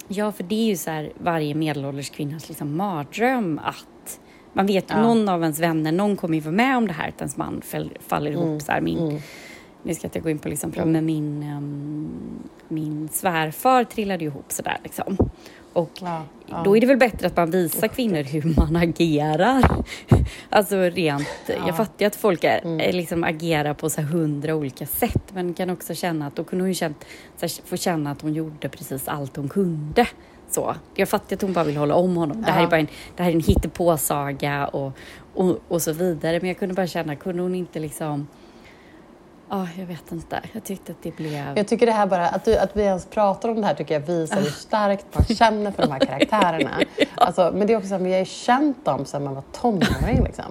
ja 0.07 0.31
för 0.31 0.43
det 0.43 0.55
är 0.55 0.65
ju 0.65 0.77
så 0.77 0.91
här 0.91 1.11
varje 1.17 1.55
medelålders 1.55 2.09
kvinnas 2.09 2.49
liksom 2.49 2.77
mardröm 2.77 3.59
att 3.63 4.19
man 4.53 4.65
vet 4.65 4.85
Ja. 4.89 5.01
någon 5.01 5.29
av 5.29 5.41
ens 5.41 5.59
vänner, 5.59 5.91
någon 5.91 6.15
kommer 6.17 6.35
ju 6.35 6.41
vara 6.41 6.55
med 6.55 6.77
om 6.77 6.87
det 6.87 6.93
här 6.93 7.09
att 7.09 7.21
ens 7.21 7.37
man 7.37 7.61
fäll, 7.61 7.91
faller 8.07 8.31
ihop 8.31 8.45
Mm, 8.45 8.59
så 8.59 8.71
här. 8.71 8.81
Min, 8.81 9.21
Nu 9.83 9.93
ska 9.95 10.05
jag 10.05 10.09
inte 10.09 10.19
gå 10.19 10.29
in 10.29 10.39
på 10.39 10.49
liksom, 10.49 10.73
men 10.85 11.05
min, 11.05 11.43
um, 11.57 12.09
min 12.67 13.09
svärfar 13.09 13.83
trillade 13.83 14.25
ihop 14.25 14.45
sådär 14.51 14.77
liksom. 14.83 15.17
Och 15.73 15.89
Ja, 16.01 16.23
ja. 16.51 16.61
då 16.65 16.77
är 16.77 16.81
det 16.81 16.87
väl 16.87 16.97
bättre 16.97 17.27
att 17.27 17.37
man 17.37 17.51
visar 17.51 17.87
kvinnor 17.87 18.23
hur 18.23 18.53
man 18.57 18.75
agerar. 18.75 19.63
Alltså 20.49 20.75
rent, 20.75 21.27
jag 21.47 21.77
fattar 21.77 21.95
ju 21.99 22.05
att 22.07 22.15
folk 22.15 22.43
är, 22.43 22.61
Mm. 22.65 22.79
är 22.79 22.91
liksom 22.93 23.23
agerar 23.23 23.73
på 23.73 23.89
så 23.89 24.01
hundra 24.01 24.55
olika 24.55 24.85
sätt 24.85 25.23
men 25.33 25.53
kan 25.53 25.69
också 25.69 25.93
känna 25.95 26.27
att 26.27 26.35
då 26.35 26.43
kunde 26.43 26.63
hon 26.63 26.69
ju 26.69 26.73
känt, 26.75 27.05
så 27.37 27.41
här, 27.45 27.67
få 27.67 27.77
känna 27.77 28.11
att 28.11 28.21
hon 28.21 28.33
gjorde 28.33 28.69
precis 28.69 29.07
allt 29.07 29.35
hon 29.35 29.49
kunde. 29.49 30.07
Så. 30.49 30.75
Jag 30.95 31.09
fattar 31.09 31.35
att 31.35 31.41
hon 31.41 31.53
bara 31.53 31.65
vill 31.65 31.77
hålla 31.77 31.95
om 31.95 32.15
honom. 32.15 32.41
Det 32.41 32.51
här 32.51 32.59
Ja. 32.61 32.67
är 32.67 32.69
bara 32.69 32.79
en, 32.79 32.87
det 33.15 33.23
här 33.23 33.29
är 33.29 33.35
en 33.35 33.41
hittepåsaga 33.41 34.67
och, 34.67 34.91
och, 35.33 35.59
och 35.67 35.81
så 35.81 35.93
vidare. 35.93 36.39
Men 36.39 36.47
jag 36.47 36.59
kunde 36.59 36.75
bara 36.75 36.87
känna, 36.87 37.15
kunde 37.15 37.41
hon 37.43 37.55
inte 37.55 37.79
liksom... 37.79 38.27
Ja, 39.53 39.67
jag 39.77 39.85
vet 39.85 40.11
inte. 40.11 40.41
Jag 40.53 40.63
tyckte 40.63 40.91
att 40.91 41.03
det 41.03 41.15
blev... 41.15 41.57
Jag 41.57 41.67
tycker 41.67 41.85
det 41.85 41.91
här 41.91 42.05
bara, 42.05 42.27
att, 42.27 42.45
du, 42.45 42.57
att 42.57 42.77
vi 42.77 42.81
ens 42.81 43.05
pratar 43.05 43.49
om 43.49 43.61
det 43.61 43.67
här 43.67 43.73
tycker 43.73 43.93
jag 43.93 44.01
visar 44.01 44.41
hur 44.41 44.49
starkt 44.49 45.05
man 45.13 45.25
känner 45.25 45.71
för 45.71 45.83
de 45.83 45.91
här 45.91 45.99
karaktärerna. 45.99 46.79
Alltså, 47.25 47.51
men 47.53 47.67
det 47.67 47.73
är 47.73 47.77
också 47.77 47.89
så 47.89 47.95
att 47.95 48.01
vi 48.01 48.11
har 48.11 48.19
ju 48.19 48.25
känt 48.25 48.85
dem 48.85 49.05
sedan 49.05 49.23
man 49.23 49.35
var 49.35 49.43
tonåring. 49.51 50.23
Liksom. 50.23 50.45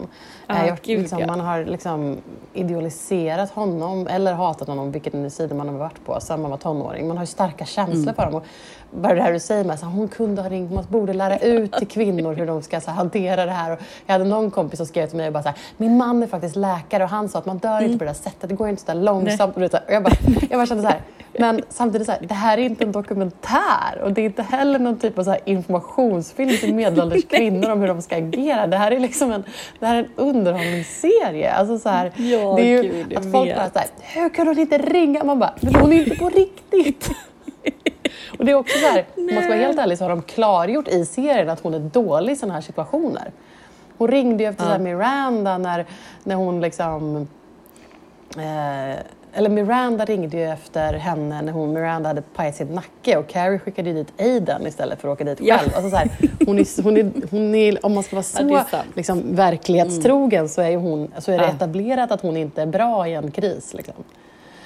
Ja, 0.47 0.57
Eh, 0.57 0.67
jag, 0.67 0.79
gud, 0.83 0.99
liksom, 0.99 1.19
ja. 1.21 1.27
Man 1.27 1.41
har 1.41 1.65
liksom 1.65 2.17
idealiserat 2.53 3.51
honom 3.51 4.07
eller 4.07 4.33
hatat 4.35 4.69
honom, 4.69 4.93
vilken 4.93 5.31
sida 5.31 5.55
man 5.55 5.69
har 5.69 5.75
varit 5.77 6.05
på, 6.05 6.21
sedan 6.21 6.43
man 6.43 6.51
var 6.51 6.59
tonåring. 6.59 7.09
Man 7.09 7.17
har 7.17 7.25
ju 7.25 7.27
starka 7.27 7.65
känslor 7.65 8.03
Mm. 8.03 8.15
för 8.15 8.25
dem. 8.27 8.35
Och 8.35 8.45
bara 8.91 9.15
det 9.15 9.23
här 9.23 9.33
du 9.33 9.41
säger 9.41 9.65
med 9.65 9.75
att 9.75 9.83
hon 9.83 10.09
kunde 10.09 10.43
ha 10.43 10.49
ringt, 10.49 10.73
man 10.73 10.85
borde 10.89 11.13
lära 11.13 11.39
ut 11.39 11.73
till 11.73 11.89
kvinnor 11.89 12.35
hur 12.35 12.47
de 12.47 12.63
ska 12.63 12.81
så 12.81 12.91
här, 12.91 12.97
hantera 12.97 13.47
det 13.47 13.53
här. 13.53 13.73
Och 13.73 13.79
jag 14.07 14.13
hade 14.13 14.25
någon 14.25 14.51
kompis 14.51 14.77
som 14.77 14.87
skrev 14.87 15.07
till 15.07 15.17
mig 15.17 15.27
och 15.27 15.33
bara 15.33 15.43
så 15.43 15.49
här, 15.49 15.59
min 15.77 15.97
man 15.97 16.23
är 16.23 16.27
faktiskt 16.27 16.57
läkare 16.57 17.05
och 17.05 17.11
han 17.11 17.29
sa 17.29 17.39
att 17.39 17.47
man 17.47 17.59
dör 17.59 17.81
inte 17.83 17.99
på 17.99 18.05
det 18.05 18.11
där 18.11 18.15
sättet, 18.15 18.49
det 18.49 18.55
går 18.55 18.69
inte 18.69 18.83
så 18.83 18.87
där 18.93 18.95
långsamt. 19.01 19.57
Här, 19.57 19.65
och 19.87 19.93
jag, 19.95 20.03
bara, 20.03 20.15
jag 20.51 20.59
bara 20.59 20.67
kände 20.67 20.83
så 20.83 20.89
här, 20.89 21.01
men 21.39 21.63
samtidigt 21.69 22.07
så 22.07 22.13
här, 22.13 22.21
det 22.29 22.35
här 22.35 22.59
är 22.59 22.63
inte 22.63 22.85
en 22.85 22.93
dokumentär 22.93 24.01
och 24.03 24.13
det 24.13 24.21
är 24.21 24.25
inte 24.27 24.43
heller 24.43 24.79
någon 24.79 24.99
typ 24.99 25.19
av 25.19 25.25
så 25.25 25.31
här 25.31 25.41
informationsfilm 25.45 26.50
till 26.59 26.75
medelålders 26.75 27.25
kvinnor 27.29 27.71
om 27.71 27.81
hur 27.81 27.89
de 27.89 28.03
ska 28.03 28.17
agera. 28.17 28.67
Det 28.67 28.77
här 28.77 28.91
är 28.91 29.01
liksom 29.01 29.33
en, 29.33 29.45
det 29.79 29.87
här 29.87 29.95
är 29.95 29.99
en 29.99 30.11
underhållningsserie. 30.17 31.53
Alltså 31.53 31.79
så 31.79 31.89
här, 31.89 32.13
Ja, 32.17 32.55
det 32.57 32.63
är 32.63 32.83
ju 32.83 32.83
gud, 32.83 33.17
att 33.17 33.33
folk 33.33 33.49
vet. 33.51 33.57
bara 33.57 33.71
så 33.71 33.79
här, 33.79 33.89
hur 34.01 34.29
kan 34.35 34.47
hon 34.47 34.59
inte 34.59 34.79
ringa? 34.79 35.25
Man 35.25 35.39
bara, 35.39 35.55
men 35.61 35.75
hon 35.75 35.93
är 35.93 35.97
inte 35.97 36.17
på 36.17 36.29
riktigt. 36.29 37.11
Och 38.39 38.45
det 38.45 38.51
är 38.53 38.57
också 38.57 38.79
så 38.79 38.87
här, 38.87 39.05
om 39.17 39.27
man 39.27 39.43
ska 39.43 39.49
vara 39.49 39.61
helt 39.67 39.79
ärlig 39.79 39.99
så 39.99 40.05
har 40.05 40.09
de 40.11 40.23
klargjort 40.23 40.89
i 40.89 41.05
serien 41.05 41.49
att 41.49 41.61
hon 41.61 41.75
är 41.75 41.79
dålig 41.79 42.33
i 42.33 42.37
sådana 42.37 42.55
här 42.55 42.61
situationer. 42.61 43.33
Hon 43.99 44.09
ringde 44.09 44.45
ju 44.45 44.51
efter 44.51 44.65
så 44.65 44.71
här 44.71 44.79
Miranda 44.79 45.59
när, 45.59 45.87
när 46.25 46.35
hon 46.35 46.61
liksom... 46.61 47.29
Eh, 48.37 48.99
eller 49.35 49.51
Miranda 49.51 50.05
ringde 50.05 50.37
ju 50.37 50.45
efter 50.45 50.93
henne 50.95 51.43
när 51.43 51.53
hon, 51.53 51.73
Miranda 51.73 52.09
hade 52.09 52.23
pajat 52.23 52.57
sin 52.57 52.67
nacke 52.69 53.17
och 53.17 53.29
Carrie 53.29 53.59
skickade 53.59 53.93
dit 53.93 54.21
Aiden 54.21 54.67
istället 54.67 55.01
för 55.01 55.09
att 55.09 55.13
åka 55.13 55.25
dit 55.25 55.39
Ja. 55.43 55.59
själv. 55.59 55.71
Alltså 55.75 55.91
så 55.91 55.97
här, 55.97 56.09
hon 56.47 56.59
är, 56.59 56.83
hon 56.83 56.97
är, 56.97 57.13
hon 57.31 57.55
är, 57.55 57.87
om 57.87 57.95
man 57.95 58.03
ska 58.03 58.17
vara 58.17 58.25
Ja, 58.51 58.65
så 58.65 58.71
sant. 58.71 58.89
liksom, 58.95 59.37
verklighetstrogen 59.37 60.49
så 60.49 60.63
är, 60.63 60.71
ju 60.71 60.77
hon, 60.77 61.13
så 61.19 61.33
är 61.33 61.39
det 61.39 61.45
Ja. 61.45 61.51
etablerat 61.51 62.11
att 62.13 62.21
hon 62.21 62.37
inte 62.37 62.63
är 62.63 62.67
bra 62.67 63.09
i 63.09 63.15
en 63.15 63.31
kris. 63.31 63.75
Liksom. 63.75 63.95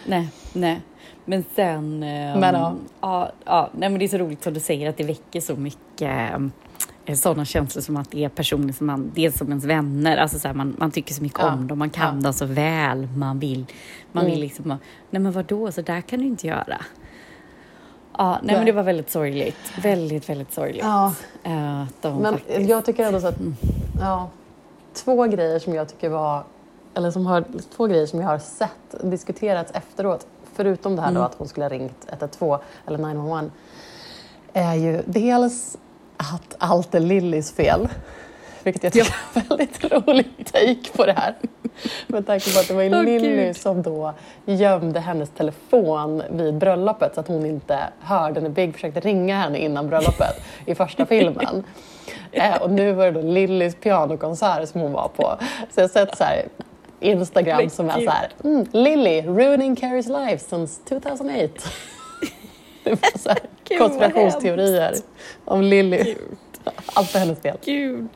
Nej, 0.07 0.29
nej. 0.53 0.81
Men 1.25 1.45
sen... 1.57 1.99
Men 2.01 2.55
ja. 2.55 2.75
ja, 3.01 3.31
ja, 3.45 3.71
nej, 3.73 3.89
men 3.89 3.99
det 3.99 4.05
är 4.05 4.09
så 4.09 4.19
roligt 4.19 4.43
som 4.43 4.55
du 4.55 4.61
säger 4.61 4.89
att 4.89 4.97
det 4.97 5.05
väcker 5.05 5.41
så 5.41 5.57
mycket 5.57 6.03
eh, 6.33 6.39
sådana 7.15 7.45
känslor 7.45 7.83
som 7.83 7.97
att 7.97 8.11
det 8.11 8.25
är 8.25 8.29
personer 8.29 8.73
som 8.73 8.87
man, 8.87 9.13
dels 9.15 9.39
som 9.39 9.49
ens 9.49 9.65
vänner, 9.65 10.17
alltså 10.17 10.39
så 10.39 10.49
här, 10.49 10.55
man, 10.55 10.77
man 10.79 10.91
tycker 10.91 11.15
så 11.15 11.23
mycket 11.23 11.39
Ja, 11.41 11.53
om 11.53 11.67
dem, 11.67 11.79
man 11.79 11.91
kan 11.91 12.17
ja. 12.17 12.23
dem 12.23 12.33
så 12.33 12.47
väl, 12.47 13.09
man 13.17 13.39
vill, 13.39 13.67
man 14.13 14.25
vill 14.25 14.35
Mm. 14.35 14.43
liksom, 14.43 14.69
bara, 14.69 14.79
nej 15.11 15.23
men 15.23 15.33
vadå, 15.33 15.73
så 15.73 15.83
där 15.83 16.01
kan 16.01 16.19
du 16.21 16.27
inte 16.27 16.47
göra. 16.47 16.81
Ja, 18.19 18.39
nej, 18.43 18.57
men 18.57 18.67
det 18.67 18.73
var 18.73 18.83
väldigt 18.83 19.11
sorgligt, 19.11 19.73
väldigt, 19.83 20.29
väldigt 20.29 20.53
sorgligt. 20.53 20.85
Ja. 20.85 21.07
eh, 21.43 21.85
de 22.01 22.19
Men 22.23 22.33
faktiskt, 22.33 22.69
jag 22.69 22.85
tycker 22.85 23.05
ändå 23.07 23.21
så 23.21 23.27
att, 23.27 23.39
ja, 24.01 24.31
två 24.93 25.25
grejer 25.25 25.59
som 25.59 25.75
jag 25.75 25.89
tycker 25.89 26.09
var, 26.09 26.45
eller 26.95 27.11
som 27.11 27.27
har, 27.27 27.45
två 27.77 27.87
grejer 27.87 28.07
som 28.07 28.21
jag 28.21 28.29
har 28.29 28.39
sett 28.39 28.71
diskuterats 29.11 29.73
efteråt, 29.75 30.27
förutom 30.55 30.97
det 30.97 31.03
här 31.03 31.09
då 31.09 31.15
Mm. 31.19 31.23
att 31.27 31.35
hon 31.35 31.49
skulle 31.49 31.65
ha 31.65 31.71
ringt 31.71 32.07
112 32.09 32.59
eller 32.87 32.99
911, 32.99 33.51
är 34.53 34.75
ju 34.75 35.03
dels 35.07 35.77
att 36.35 36.57
allt 36.59 36.95
är 36.95 37.01
Lillys 37.01 37.53
fel. 37.53 37.89
Vilket 38.63 38.85
jag 38.85 38.93
tycker 38.93 39.15
är 39.35 39.41
en 39.41 39.49
väldigt 39.49 39.93
rolig 39.93 40.27
take 40.53 40.97
på 40.97 41.07
det 41.07 41.13
här. 41.13 41.35
Med 42.07 42.27
tanke 42.27 42.53
på 42.53 42.61
att 42.61 42.69
det 42.69 42.75
var 42.75 42.83
ju 42.83 42.95
Åh, 42.95 43.05
Lilly 43.05 43.37
Gud. 43.37 43.57
som 43.57 43.83
då 43.83 44.15
gömde 44.45 45.01
hennes 45.01 45.31
telefon 45.31 46.23
vid 46.31 46.55
bröllopet 46.55 47.15
så 47.15 47.21
att 47.21 47.29
hon 47.29 47.47
inte 47.47 47.79
hörde 48.01 48.41
när 48.41 48.51
Big 48.51 48.75
försökte 48.75 49.01
ringa 49.01 49.37
henne 49.37 49.59
innan 49.59 49.89
bröllopet 49.89 50.43
i 50.67 50.75
första 50.75 51.07
filmen. 51.07 51.65
Eh, 52.33 52.57
och 52.63 52.71
nu 52.71 52.93
var 52.93 53.05
det 53.05 53.11
då 53.11 53.21
Lillys 53.23 53.75
pianokonsert 53.75 54.69
som 54.69 54.81
hon 54.81 54.93
var 54.93 55.09
på. 55.09 55.37
Så 55.71 55.81
jag 55.81 55.85
har 55.85 55.89
sett 55.89 56.19
så 56.19 56.25
här 56.25 56.49
Instagram 57.01 57.71
som 57.71 57.91
är 57.91 58.01
så 58.01 58.11
här 58.11 58.29
mm, 58.45 58.67
Lily, 58.73 59.23
ruining 59.23 59.75
Carrie's 59.75 60.27
life 60.27 60.45
since 60.45 60.81
2008. 60.89 61.53
Det 62.91 62.91
var 62.91 63.19
så 63.19 63.29
här 63.29 63.79
konspirationsteorier 63.79 64.95
om 65.45 65.63
Lilly. 65.63 66.17
Allt 66.95 67.15
är 67.15 67.19
hennes 67.19 67.41
fel. 67.41 67.59
Gud, 67.65 68.09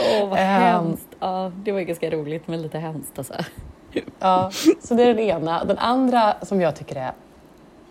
åh 0.00 0.28
vad 0.28 0.38
Ehm. 0.38 0.46
hemskt. 0.62 1.08
Ja, 1.20 1.52
det 1.56 1.72
var 1.72 1.78
ju 1.78 1.84
ganska 1.84 2.10
roligt 2.10 2.48
men 2.48 2.62
lite 2.62 2.78
hemskt 2.78 3.18
alltså. 3.18 3.34
Ja, 4.18 4.50
så 4.80 4.94
det 4.94 5.02
är 5.02 5.06
den 5.06 5.18
ena. 5.18 5.64
Den 5.64 5.78
andra 5.78 6.34
som 6.42 6.60
jag 6.60 6.76
tycker 6.76 6.96
är, 6.96 7.12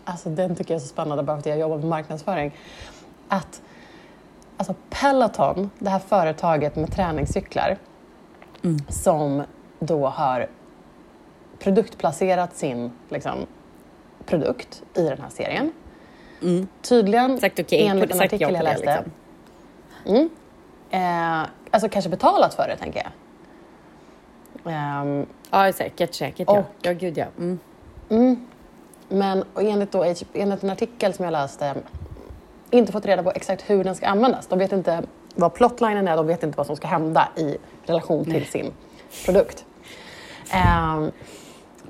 alltså 0.05 0.29
den 0.29 0.55
tycker 0.55 0.73
jag 0.73 0.79
är 0.79 0.81
så 0.81 0.87
spännande 0.87 1.23
bara 1.23 1.33
för 1.37 1.39
att 1.39 1.45
jag 1.45 1.59
jobbar 1.59 1.77
med 1.77 1.85
marknadsföring. 1.85 2.51
Att 3.27 3.61
alltså 4.57 4.75
Peloton, 4.89 5.69
det 5.79 5.89
här 5.89 5.99
företaget 5.99 6.75
med 6.75 6.91
träningscyklar 6.91 7.77
Mm. 8.63 8.77
som 8.89 9.43
då 9.79 10.07
har 10.07 10.47
produktplacerat 11.59 12.55
sin 12.55 12.91
liksom, 13.09 13.33
produkt 14.25 14.83
i 14.93 15.03
den 15.03 15.21
här 15.21 15.29
serien. 15.29 15.71
Mm. 16.43 16.67
Tydligen, 16.81 17.39
Sagt 17.39 17.59
okej, 17.59 17.87
enligt 17.87 18.11
en 18.11 18.17
ja 18.17 18.23
artikel 18.25 18.41
jag 18.53 18.53
det, 18.53 18.63
läste, 18.63 19.03
liksom. 20.05 20.15
mm, 20.15 20.29
eh, 21.41 21.47
alltså 21.71 21.89
kanske 21.89 22.09
betalat 22.09 22.53
för 22.53 22.67
det 22.67 22.77
tänker 22.77 22.99
jag. 23.03 23.11
Ehm, 24.73 25.25
Ja, 25.51 25.73
säkert, 25.73 26.13
säkert. 26.13 26.47
Ja, 26.47 26.59
Och- 26.59 26.65
ja 26.81 26.93
gud 26.93 27.17
ja. 27.17 27.25
Mm. 27.37 27.59
Mm. 28.09 28.47
Men 29.09 29.43
enligt, 29.59 29.91
då, 29.91 30.03
enligt 30.33 30.63
en 30.63 30.69
artikel 30.69 31.13
som 31.13 31.25
jag 31.25 31.31
läste 31.31 31.75
inte 32.71 32.91
fått 32.91 33.05
reda 33.05 33.23
på 33.23 33.31
exakt 33.31 33.69
hur 33.69 33.83
den 33.83 33.95
ska 33.95 34.07
användas. 34.07 34.47
De 34.47 34.59
vet 34.59 34.71
inte 34.71 35.03
vad 35.35 35.53
plotlinen 35.53 36.07
är, 36.07 36.17
de 36.17 36.27
vet 36.27 36.43
inte 36.43 36.57
vad 36.57 36.67
som 36.67 36.75
ska 36.75 36.87
hända 36.87 37.29
i 37.35 37.57
relation 37.85 38.25
till 38.25 38.45
sin 38.45 38.73
produkt. 39.25 39.65
Ehm, 40.51 41.11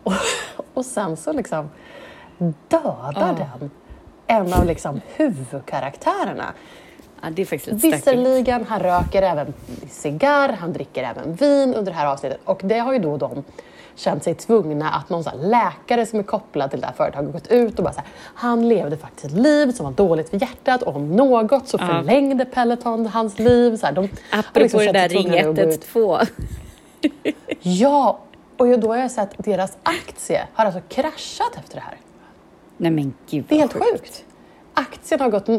och, 0.04 0.14
och 0.74 0.86
sen 0.86 1.18
så 1.18 1.34
liksom 1.34 1.70
dödar 2.68 3.14
Ja. 3.16 3.36
den 3.60 3.72
en 4.28 4.54
av 4.54 4.66
liksom 4.66 5.02
huvudkaraktärerna. 5.16 6.54
Ja, 7.22 7.30
det 7.32 7.42
är 7.42 7.46
faktiskt 7.46 7.84
lite. 7.84 7.98
Visserligen, 7.98 8.66
han 8.70 8.80
röker 8.80 9.22
även 9.22 9.54
cigarr, 9.90 10.50
han 10.60 10.74
dricker 10.74 11.04
även 11.04 11.36
vin 11.36 11.74
under 11.74 11.92
det 11.92 11.98
här 11.98 12.08
avsnittet. 12.08 12.40
Och 12.46 12.62
det 12.64 12.80
har 12.80 12.94
ju 12.94 13.00
då 13.00 13.18
de 13.18 13.44
känt 13.96 14.24
sig 14.24 14.36
tvungna 14.36 14.90
att 14.90 15.10
någon 15.10 15.24
läkare 15.42 16.06
som 16.06 16.20
är 16.20 16.24
kopplad 16.24 16.72
till 16.72 16.82
det 16.82 16.88
här 16.88 16.94
företaget 16.94 17.34
gått 17.34 17.48
ut 17.48 17.78
och 17.78 17.84
bara 17.84 17.94
så 17.94 18.00
här, 18.00 18.10
han 18.36 18.70
levde 18.70 18.98
faktiskt 18.98 19.26
ett 19.26 19.32
liv 19.32 19.72
som 19.72 19.86
var 19.86 19.94
dåligt 19.94 20.30
för 20.30 20.42
hjärtat 20.42 20.82
och 20.82 20.96
om 20.96 21.16
något 21.16 21.68
så 21.68 21.78
Ja. 21.82 21.88
förlängde 21.88 22.46
Peloton 22.46 23.06
hans 23.08 23.40
liv. 23.40 23.78
Så 23.78 23.86
här, 23.86 23.94
de 23.94 24.10
Apropå 24.32 24.60
liksom 24.60 24.80
det 24.80 24.92
där 24.92 25.10
ring 25.10 25.24
tvungna 25.24 25.50
att 25.50 25.56
gå 25.56 25.62
ut. 25.62 25.90
112. 25.96 26.26
Ja, 27.62 28.20
och 28.58 28.80
då 28.80 28.88
har 28.88 28.98
jag 28.98 29.12
sett 29.12 29.40
att 29.40 29.46
deras 29.46 29.78
aktie 29.84 30.48
har 30.54 30.66
alltså 30.66 30.82
kraschat 30.90 31.56
efter 31.58 31.76
det 31.76 31.82
här. 31.82 31.98
Nej 32.78 32.92
men 32.92 33.14
gud 33.30 33.46
Det 33.50 33.56
är 33.56 33.60
helt 33.60 33.74
sjukt. 33.74 34.26
Aktien 34.74 35.22
har 35.22 35.30
gått 35.30 35.50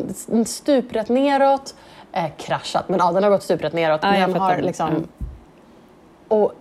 stuprätt 0.48 1.08
neråt, 1.08 1.74
eh, 2.12 2.30
kraschat, 2.38 2.88
men 2.88 2.98
ja, 2.98 3.12
den 3.12 3.22
har 3.22 3.30
gått 3.30 3.42
stuprätt 3.42 3.72
neråt. 3.72 4.02
Den 4.02 4.32
fattar. 4.32 4.40
har 4.54 4.62
liksom, 4.62 5.06
Och 6.28 6.52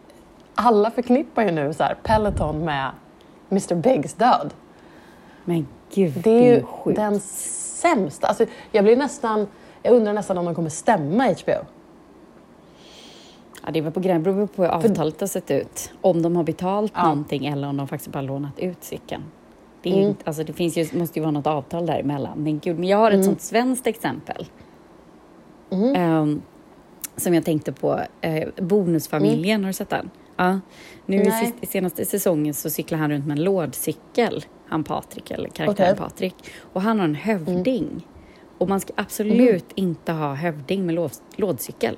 alla 0.55 0.91
förknippar 0.91 1.43
ju 1.43 1.51
nu 1.51 1.73
så 1.73 1.83
här, 1.83 1.95
Peloton 2.03 2.65
med 2.65 2.91
Mr 3.51 3.75
Bigs 3.75 4.13
död. 4.13 4.53
Men 5.45 5.67
gud, 5.93 6.13
Det 6.23 6.29
är 6.49 6.55
ju 6.55 6.63
sjukt. 6.63 6.95
den 6.95 7.19
sämsta. 7.19 8.27
Alltså, 8.27 8.45
jag, 8.71 8.83
blir 8.83 8.97
nästan, 8.97 9.47
jag 9.83 9.93
undrar 9.93 10.13
nästan 10.13 10.37
om 10.37 10.45
de 10.45 10.55
kommer 10.55 10.69
stämma 10.69 11.23
HBO. 11.23 11.65
Ja, 13.65 13.71
det 13.71 13.81
var 13.81 13.91
på 13.91 13.99
gränsen, 13.99 14.23
beror 14.35 14.47
på 14.47 14.61
hur 14.63 14.69
avtalet 14.69 15.19
har 15.19 15.27
sett 15.27 15.51
ut. 15.51 15.91
Om 16.01 16.21
de 16.21 16.35
har 16.35 16.43
betalt 16.43 16.91
Ja. 16.95 17.03
någonting 17.03 17.45
eller 17.45 17.67
om 17.67 17.77
de 17.77 17.87
faktiskt 17.87 18.11
bara 18.11 18.21
lånat 18.21 18.59
ut 18.59 18.83
cykeln. 18.83 19.23
Det, 19.83 19.89
är 19.89 19.93
Mm. 19.93 20.09
inte, 20.09 20.23
alltså 20.25 20.43
det 20.43 20.53
finns 20.53 20.77
ju, 20.77 20.87
måste 20.99 21.19
ju 21.19 21.23
vara 21.23 21.31
något 21.31 21.47
avtal 21.47 21.85
däremellan. 21.85 22.43
Men 22.43 22.59
gud, 22.59 22.79
men 22.79 22.89
jag 22.89 22.97
har 22.97 23.07
ett 23.07 23.13
Mm. 23.13 23.25
sånt 23.25 23.41
svenskt 23.41 23.87
exempel. 23.87 24.45
Mm. 25.71 25.95
Ehm, 25.95 26.41
som 27.17 27.33
jag 27.33 27.45
tänkte 27.45 27.71
på. 27.71 27.99
Uh, 28.25 28.65
bonusfamiljen, 28.65 29.63
har 29.63 29.69
du 29.69 29.73
sett 29.73 29.89
den? 29.89 30.09
Ja. 30.37 30.59
Nu 31.05 31.21
i 31.21 31.31
sist, 31.31 31.53
i 31.61 31.65
senaste 31.65 32.05
säsongen 32.05 32.53
så 32.53 32.69
cyklar 32.69 32.97
han 32.97 33.11
runt 33.11 33.25
med 33.27 33.37
en 33.37 33.43
lådcykel, 33.43 34.45
han 34.67 34.83
Patrik, 34.83 35.31
eller 35.31 35.49
karaktären 35.49 35.93
Okej. 35.93 36.03
Patrik. 36.03 36.35
Och 36.73 36.81
han 36.81 36.99
har 36.99 37.05
en 37.05 37.15
hövding. 37.15 37.83
Mm. 37.83 38.01
Och 38.57 38.69
man 38.69 38.79
ska 38.79 38.93
absolut 38.97 39.71
inte 39.75 40.11
ha 40.11 40.33
hövding 40.33 40.85
med 40.85 40.95
låd, 40.95 41.11
lådcykel. 41.35 41.97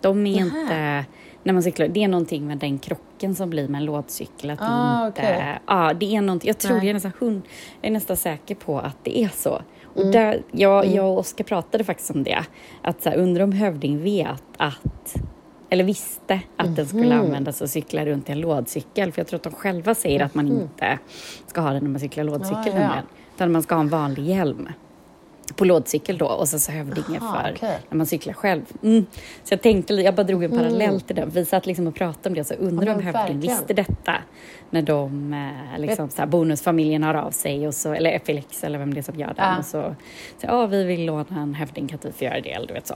De 0.00 0.26
är 0.26 0.44
Nähä. 0.44 0.60
inte... 0.60 1.04
När 1.48 1.52
man 1.52 1.62
cyklar, 1.62 1.88
det 1.88 2.04
är 2.04 2.08
någonting 2.08 2.46
med 2.46 2.58
den 2.58 2.78
krocken 2.78 3.34
som 3.34 3.50
blir 3.50 3.68
med 3.68 3.78
en 3.78 3.84
lådcykel. 3.84 4.50
Att 4.50 4.58
Ah, 4.62 5.06
inte, 5.06 5.22
okej. 5.22 5.58
ja, 5.66 5.92
det 6.00 6.16
är 6.16 6.20
någonting, 6.20 6.48
jag 6.48 6.58
tror, 6.58 6.72
Nej. 6.76 6.84
jag 6.84 6.90
är, 6.90 6.94
nästan, 6.94 7.12
hund, 7.18 7.42
jag 7.80 7.88
är 7.88 7.92
nästan 7.92 8.16
säker 8.16 8.54
på 8.54 8.78
att 8.78 8.96
det 9.02 9.18
är 9.18 9.28
så. 9.28 9.62
Och 9.84 10.00
Mm. 10.00 10.12
där, 10.12 10.42
jag, 10.52 10.86
jag 10.86 11.06
och 11.12 11.18
Oskar 11.18 11.44
pratade 11.44 11.84
faktiskt 11.84 12.10
om 12.10 12.22
det. 12.22 12.38
Att 12.82 13.02
så 13.02 13.10
här, 13.10 13.16
undrar 13.16 13.44
om 13.44 13.52
hövding 13.52 14.02
vet 14.02 14.42
att 14.56 15.14
eller 15.70 15.84
visste 15.84 16.40
att 16.56 16.76
den 16.76 16.86
skulle 16.88 17.14
Mhm. 17.16 17.24
användas 17.24 17.60
och 17.60 17.70
cykla 17.70 18.06
runt 18.06 18.28
i 18.28 18.32
en 18.32 18.40
lådcykel. 18.40 19.12
För 19.12 19.20
jag 19.20 19.26
tror 19.26 19.36
att 19.36 19.42
de 19.42 19.52
själva 19.52 19.94
säger 19.94 20.20
att 20.24 20.34
man 20.34 20.48
inte 20.48 20.98
ska 21.46 21.60
ha 21.60 21.70
den 21.72 21.82
när 21.82 21.90
man 21.90 22.00
cyklar 22.00 22.24
lådcykel 22.24 22.72
Ah, 22.76 22.80
ja. 22.80 22.92
Utan 23.34 23.52
man 23.52 23.62
ska 23.62 23.74
ha 23.74 23.82
en 23.82 23.88
vanlig 23.88 24.24
hjälm 24.24 24.68
på 25.58 25.64
lådcykel 25.64 26.18
då 26.18 26.26
och 26.26 26.48
sen 26.48 26.60
så 26.60 26.72
hövdingen 26.72 27.22
Aha, 27.22 27.42
för 27.42 27.52
okej. 27.54 27.78
när 27.88 27.96
man 27.96 28.06
cyklar 28.06 28.34
själv. 28.34 28.62
Mm. 28.82 29.06
Så 29.44 29.52
jag 29.52 29.62
tänkte, 29.62 29.94
jag 29.94 30.14
bara 30.14 30.22
drog 30.24 30.44
en 30.44 30.50
parallell 30.50 31.00
till 31.00 31.16
den. 31.16 31.30
Vi 31.30 31.44
satt 31.44 31.66
liksom 31.66 31.86
och 31.86 31.94
pratade 31.94 32.28
om 32.28 32.34
det 32.34 32.44
så 32.44 32.54
undrar 32.54 32.86
Ja, 32.86 32.92
om 32.92 32.96
men 32.98 33.06
hövding 33.06 33.12
verkligen. 33.12 33.40
visste 33.40 33.74
detta 33.74 34.14
när 34.70 34.82
de, 34.82 35.32
eh, 35.74 35.80
liksom 35.80 36.08
så 36.10 36.16
här, 36.22 36.26
bonusfamiljen 36.26 37.02
hör 37.02 37.14
av 37.14 37.30
sig 37.30 37.66
och 37.68 37.74
så, 37.74 37.92
eller 37.92 38.18
FLX 38.18 38.64
eller 38.64 38.78
vem 38.78 38.94
det 38.94 39.00
är 39.00 39.02
som 39.02 39.14
gör 39.20 39.26
den 39.26 39.34
Ja. 39.52 39.58
och 39.58 39.64
så, 39.64 39.94
så 40.40 40.46
ja 40.46 40.66
vi 40.66 40.84
vill 40.84 41.04
låna 41.04 41.24
en 41.42 41.54
hövding, 41.54 41.88
kan 41.88 41.98
vi 42.02 42.12
få 42.12 42.24
göra 42.24 42.40
det? 42.40 42.52
Eller 42.52 42.66
du 42.66 42.74
vet 42.74 42.86
så. 42.86 42.94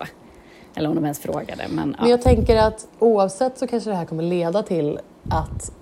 Eller 0.74 0.88
om 0.88 0.94
de 0.94 1.04
ens 1.04 1.18
frågade. 1.20 1.64
Men, 1.68 1.88
Men 1.88 1.96
ja. 2.00 2.08
jag 2.08 2.22
tänker 2.22 2.56
att 2.56 2.88
oavsett 2.98 3.58
så 3.58 3.66
kanske 3.66 3.90
det 3.90 3.96
här 3.96 4.04
kommer 4.04 4.22
leda 4.22 4.62
till 4.62 4.98
att, 5.30 5.72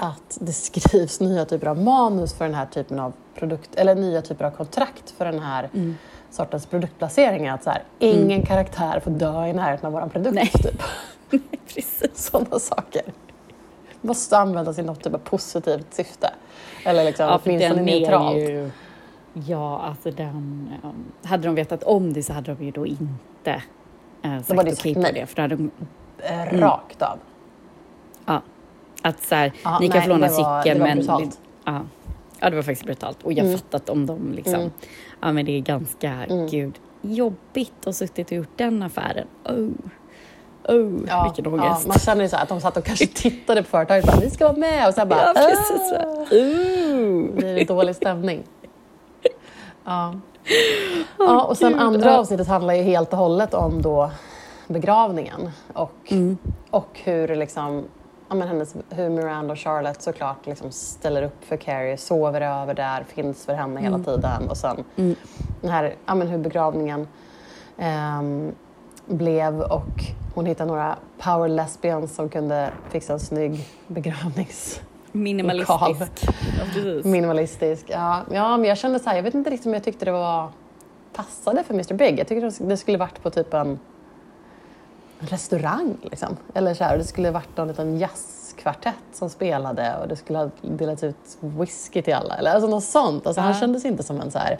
att 0.00 0.38
det 0.40 0.52
skrivs 0.52 1.20
nya 1.20 1.44
typer 1.44 1.66
av 1.66 1.78
manus 1.82 2.34
för 2.34 2.44
den 2.44 2.54
här 2.54 2.66
typen 2.66 2.98
av 3.00 3.12
produkt, 3.34 3.74
eller 3.74 3.94
nya 3.94 4.22
typer 4.22 4.44
av 4.44 4.50
kontrakt 4.50 5.10
för 5.10 5.24
den 5.24 5.38
här 5.40 5.68
Mm. 5.74 5.96
sortens 6.30 6.66
produktplaceringar. 6.66 7.54
Att 7.54 7.64
så 7.64 7.70
här, 7.70 7.82
ingen 7.98 8.42
karaktär 8.42 9.00
får 9.00 9.10
dö 9.10 9.46
i 9.46 9.52
närheten 9.52 9.86
av 9.86 9.92
vår 9.92 10.08
produkt. 10.08 10.34
Nej. 10.34 10.48
Typ. 10.48 10.82
Precis. 11.74 12.10
Sådana 12.30 12.58
saker. 12.58 13.02
måste 14.00 14.38
användas 14.38 14.78
i 14.78 14.82
något 14.82 15.04
typ 15.04 15.14
av 15.14 15.18
positivt 15.18 15.94
syfte. 15.94 16.30
Eller 16.84 17.04
liksom, 17.04 17.26
Ja, 17.26 17.40
åtminstone 17.44 17.82
neutralt. 17.82 18.36
ju... 18.36 18.70
Ja, 19.32 19.80
alltså 19.82 20.10
den... 20.10 20.70
um, 20.84 21.12
hade 21.22 21.42
de 21.48 21.54
vetat 21.54 21.82
om 21.82 22.12
det 22.12 22.22
så 22.22 22.32
hade 22.32 22.54
de 22.54 22.64
ju 22.64 22.70
då 22.70 22.86
inte 22.86 23.62
uh, 24.24 24.42
sagt 24.42 24.60
okej 24.60 24.76
sagt 24.76 24.94
på 24.94 25.00
nej. 25.00 25.12
det. 25.14 25.26
För 25.26 25.36
då 25.36 25.42
hade 25.42 25.56
de, 25.56 25.70
Eh, 26.22 26.58
Rakt 26.58 27.02
av. 27.02 27.18
ja, 29.08 29.14
att 29.14 29.22
så 29.22 29.34
här, 29.34 29.52
Ja, 29.64 29.78
ni 29.80 29.88
kan 29.88 29.96
nej, 29.96 30.02
få 30.06 30.08
låna 30.08 30.26
det 30.26 30.32
var- 30.42 30.62
cykeln 30.62 30.78
det 30.80 30.84
men... 30.84 30.98
brutalt. 30.98 31.40
Ja, 31.64 31.80
ja, 32.40 32.50
det 32.50 32.56
var 32.56 32.62
faktiskt 32.62 32.84
brutalt. 32.84 33.22
Och 33.22 33.32
jag 33.32 33.46
Mm. 33.46 33.58
fattat 33.58 33.88
om 33.90 34.06
de 34.06 34.32
liksom... 34.32 34.54
Mm. 34.54 34.70
Ja, 35.20 35.32
men 35.32 35.46
det 35.46 35.52
är 35.56 35.60
ganska, 35.60 36.10
Mm. 36.12 36.46
gud, 36.46 36.74
jobbigt 37.02 37.86
att 37.86 37.96
suttit 37.96 38.26
och 38.26 38.32
gjort 38.32 38.52
den 38.56 38.82
affären. 38.82 39.26
Oh, 39.44 39.68
oh 40.76 41.00
Ja, 41.08 41.32
vilken 41.34 41.54
ja, 41.54 41.64
ångest. 41.68 41.86
man 41.88 41.98
känner 41.98 42.22
ju 42.22 42.28
så 42.28 42.36
att 42.36 42.48
de 42.48 42.60
satt 42.60 42.76
och 42.76 42.84
kanske 42.84 43.06
tittade 43.14 43.62
på 43.62 43.68
företaget 43.68 44.04
och 44.04 44.10
bara, 44.12 44.20
vi 44.20 44.30
ska 44.30 44.44
vara 44.48 44.56
med 44.56 44.88
och 44.88 44.94
sen 44.94 45.08
bara, 45.08 45.20
Ja, 45.26 45.34
precis. 45.34 45.92
"Ah." 45.92 46.34
Uh. 46.34 47.30
blir 47.34 47.54
det 47.54 47.64
dålig 47.64 47.96
stämning. 47.96 48.42
Ja. 49.84 50.14
ja, 51.18 51.42
och 51.44 51.56
sen 51.56 51.72
Gud, 51.72 51.80
andra 51.82 52.10
ja. 52.10 52.18
avsnittet 52.18 52.48
handlar 52.48 52.74
ju 52.74 52.82
helt 52.82 53.12
och 53.12 53.18
hållet 53.18 53.54
om 53.54 53.82
då 53.82 54.10
begravningen 54.68 55.50
och, 55.72 55.92
Mm. 56.10 56.38
och 56.70 57.00
hur, 57.04 57.36
liksom, 57.36 57.84
ja, 58.28 58.34
men 58.34 58.48
hennes, 58.48 58.74
hur 58.90 59.08
Miranda 59.08 59.52
och 59.52 59.58
Charlotte 59.58 60.02
såklart 60.02 60.46
liksom 60.46 60.72
ställer 60.72 61.22
upp 61.22 61.44
för 61.44 61.56
Carrie, 61.56 61.96
sover 61.96 62.40
över 62.40 62.74
där, 62.74 63.04
finns 63.08 63.44
för 63.44 63.54
henne 63.54 63.80
hela 63.80 63.98
tiden 63.98 64.48
och 64.48 64.56
sen 64.56 64.84
Mm. 64.96 65.16
den 65.60 65.70
här, 65.70 65.94
ja, 66.06 66.14
men 66.14 66.28
hur 66.28 66.38
begravningen 66.38 67.08
ehm, 67.78 68.52
blev 69.06 69.60
och 69.60 70.04
hon 70.34 70.46
hittade 70.46 70.68
några 70.68 70.96
power 71.18 71.48
lesbians 71.48 72.14
som 72.14 72.28
kunde 72.28 72.70
fixa 72.90 73.12
en 73.12 73.20
snygg 73.20 73.68
begravnings 73.86 74.80
Minimalistisk. 75.12 76.24
Ja. 76.24 77.10
Minimalistisk. 77.10 77.84
Ja, 77.88 78.20
ja, 78.32 78.56
men 78.56 78.68
jag 78.68 78.78
kände 78.78 78.98
så 78.98 79.08
här, 79.10 79.16
jag 79.16 79.22
vet 79.22 79.34
inte 79.34 79.50
riktigt 79.50 79.66
om 79.66 79.74
jag 79.74 79.84
tyckte 79.84 80.04
det 80.04 80.12
var 80.12 80.48
passade 81.12 81.64
för 81.64 81.74
Mr 81.74 81.94
Big. 81.94 82.18
Jag 82.18 82.28
tyckte 82.28 82.64
det 82.64 82.76
skulle 82.76 82.98
varit 82.98 83.22
på 83.22 83.30
typ 83.30 83.54
en 83.54 83.78
restaurang 85.20 85.96
liksom. 86.02 86.36
Eller 86.54 86.74
så 86.74 86.84
här, 86.84 86.98
det 86.98 87.04
skulle 87.04 87.30
varit 87.30 87.56
någon 87.56 87.68
liten 87.68 87.98
jazzkvartett 87.98 88.94
som 89.12 89.30
spelade 89.30 89.96
och 90.02 90.08
det 90.08 90.16
skulle 90.16 90.38
ha 90.38 90.50
delats 90.62 91.04
ut 91.04 91.16
whisky 91.40 92.02
till 92.02 92.14
alla. 92.14 92.36
Eller 92.36 92.50
alltså 92.50 92.68
något 92.70 92.84
sånt. 92.84 93.26
Alltså, 93.26 93.40
Han 93.40 93.52
Ja. 93.52 93.60
kändes 93.60 93.84
inte 93.84 94.02
som 94.02 94.20
en 94.20 94.30
så 94.30 94.38
här 94.38 94.52
eh, 94.52 94.58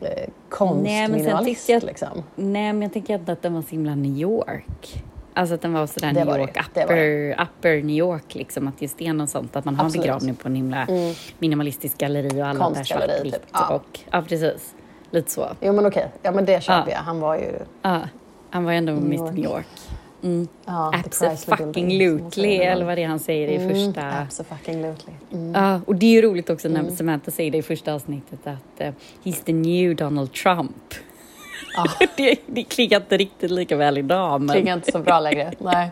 Nej, 0.00 0.28
konstminimalist 0.48 1.68
jag- 1.68 1.82
liksom. 1.82 2.22
Nej, 2.34 2.72
men 2.72 2.82
jag 2.82 2.92
tänker 2.92 3.14
inte 3.14 3.32
att 3.32 3.42
den 3.42 3.54
var 3.54 3.62
så 3.62 3.68
himla 3.68 3.94
New 3.94 4.16
York. 4.18 5.04
Alltså 5.34 5.54
att 5.54 5.62
den 5.62 5.72
var 5.72 5.86
sådär 5.86 6.06
Det 6.08 6.12
New 6.14 6.26
var 6.26 6.34
det, 6.38 6.40
York, 6.40 6.60
det 6.74 6.84
upper, 6.84 7.42
upper 7.42 7.82
New 7.82 7.96
York 7.96 8.34
liksom. 8.34 8.68
Att 8.68 8.82
just 8.82 8.98
det 8.98 9.06
är 9.06 9.12
något 9.12 9.30
sånt, 9.30 9.56
att 9.56 9.64
man 9.64 9.74
har 9.76 9.84
en 9.84 9.92
begravning 9.92 10.34
på 10.34 10.48
en 10.48 10.54
himla 10.54 10.82
Mm. 10.86 11.14
minimalistisk 11.38 11.98
galleri 11.98 12.42
och 12.42 12.46
alla 12.46 12.64
Konstgalleri, 12.64 13.12
svartvitt. 13.12 13.32
typ. 13.34 13.42
Ja. 13.52 13.74
Och, 13.74 14.00
ja, 14.10 14.22
precis. 14.28 14.74
Lite 15.10 15.30
så. 15.30 15.46
Jo 15.60 15.72
men 15.72 15.86
okej, 15.86 16.08
ja 16.22 16.32
men 16.32 16.44
det 16.44 16.62
köper 16.62 16.90
Ja. 16.90 16.96
jag. 16.96 17.02
Han 17.02 17.20
var 17.20 17.36
ju 17.36 17.52
Ja, 17.82 18.00
han 18.56 18.64
var 18.64 18.72
ändå 18.72 18.92
Mr 18.92 19.14
York. 19.14 19.34
New 19.34 19.44
York. 19.44 19.66
Mm. 20.22 20.48
ja, 20.64 20.92
man 20.92 22.30
säger. 22.32 22.72
eller 22.72 22.84
vad 22.84 22.98
det 22.98 23.02
är 23.02 23.08
han 23.08 23.18
säger 23.18 23.48
i 23.48 23.56
Mm, 23.56 23.68
första... 23.68 24.20
Absolutely. 24.20 25.12
Mm. 25.32 25.54
Ja, 25.54 25.80
och 25.86 25.96
det 25.96 26.06
är 26.06 26.10
ju 26.10 26.22
roligt 26.22 26.50
också 26.50 26.68
när 26.68 26.90
Samantha 26.90 27.30
säger 27.30 27.50
det 27.50 27.58
i 27.58 27.62
första 27.62 27.94
avsnittet 27.94 28.46
att 28.46 28.80
eh, 28.80 28.92
he's 29.24 29.44
the 29.44 29.52
new 29.52 29.96
Donald 29.96 30.32
Trump. 30.32 30.72
Ja. 31.76 32.06
det, 32.16 32.36
det 32.46 32.64
klingar 32.64 32.96
inte 33.00 33.16
riktigt 33.16 33.50
lika 33.50 33.76
väl 33.76 33.98
idag. 33.98 34.40
Men... 34.40 34.54
Klingar 34.56 34.74
inte 34.74 34.92
så 34.92 34.98
bra 34.98 35.20
längre. 35.20 35.52
Nej, 35.58 35.90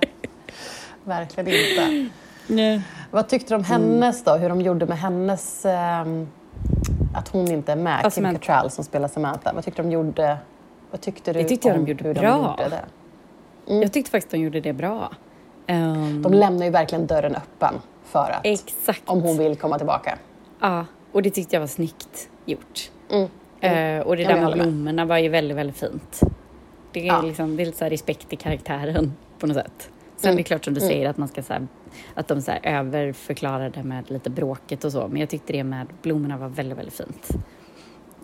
verkligen 1.05 1.48
inte. 1.48 2.09
Nej. 2.46 2.81
Vad 3.11 3.29
tyckte 3.29 3.55
du 3.55 3.57
om 3.59 3.64
hennes 3.64 4.24
då? 4.24 4.35
Hur 4.35 4.48
de 4.48 4.61
gjorde 4.61 4.87
med 4.87 4.98
hennes... 4.98 5.64
ehm, 5.64 6.29
att 7.14 7.29
hon 7.29 7.50
inte 7.50 7.72
är 7.72 7.77
med, 7.77 8.00
Kim 8.03 8.11
Samantha. 8.11 8.38
Cattrall 8.38 8.70
som 8.70 8.85
spelar 8.85 9.09
Samantha. 9.09 9.53
Vad 9.53 9.64
tyckte 9.64 9.83
de 9.83 9.90
gjorde? 9.90 10.38
Vad 10.95 11.01
tyckte 11.01 11.33
du 11.33 11.39
Det 11.43 11.49
tyckte 11.49 11.69
jag 11.69 11.77
om 11.77 11.85
de 11.85 11.91
gjorde 11.91 12.05
hur 12.05 12.15
bra. 12.15 12.55
de 12.57 12.63
gjorde 12.65 12.77
det? 13.67 13.83
Jag 13.83 13.93
tyckte 13.93 14.11
faktiskt 14.11 14.31
de 14.31 14.39
gjorde 14.39 14.61
det 14.61 14.73
bra. 14.73 15.13
Ehm, 15.67 16.23
De 16.23 16.33
lämnar 16.33 16.65
ju 16.65 16.71
verkligen 16.71 17.07
dörren 17.07 17.35
öppen 17.37 17.75
för 18.05 18.31
att 18.31 18.41
Exakt. 18.47 19.03
om 19.07 19.23
hon 19.23 19.39
vill 19.39 19.57
komma 19.57 19.77
tillbaka. 19.79 20.19
Ja, 20.61 20.87
och 21.13 21.23
det 21.23 21.31
tyckte 21.31 21.57
jag 21.57 21.61
var 21.61 21.67
snyggt 21.67 22.29
gjort. 22.45 22.91
Mm. 23.11 23.23
Eh, 23.61 24.07
och 24.07 24.17
det 24.17 24.23
Ja, 24.23 24.29
där 24.29 24.37
jag 24.37 24.45
med 24.45 24.53
blommorna 24.59 25.05
var 25.05 25.19
ju 25.19 25.29
väldigt, 25.29 25.57
väldigt 25.57 25.77
fint. 25.77 26.21
Det 26.93 27.01
är, 27.01 27.05
Ja. 27.07 27.23
liksom, 27.23 27.57
det 27.57 27.63
är 27.63 27.67
lite 27.67 27.79
så 27.79 27.85
respekt 27.85 28.33
i 28.33 28.37
karaktären 28.37 29.13
på 29.39 29.47
något 29.47 29.57
sätt. 29.57 29.91
Sen 30.17 30.29
Mm. 30.29 30.37
det 30.37 30.43
är 30.43 30.45
klart 30.45 30.65
som 30.65 30.75
du 30.75 30.81
Mm. 30.81 30.91
säger 30.91 31.09
att 31.11 31.17
man 31.17 31.29
ska 31.29 31.43
så 31.43 31.53
här, 31.53 31.67
att 32.15 32.29
de 32.29 32.43
så 32.43 32.51
här 32.51 32.61
överförklarar 32.63 33.71
det 33.71 33.83
med 33.83 34.11
lite 34.11 34.31
bråket 34.31 34.85
och 34.85 34.93
så. 34.93 35.09
Men 35.09 35.21
jag 35.21 35.29
tyckte 35.29 35.53
det 35.53 35.65
med 35.65 35.87
blommorna 36.03 36.37
var 36.37 36.49
väldigt, 36.49 36.79
väldigt 36.79 36.95
fint. 36.95 37.29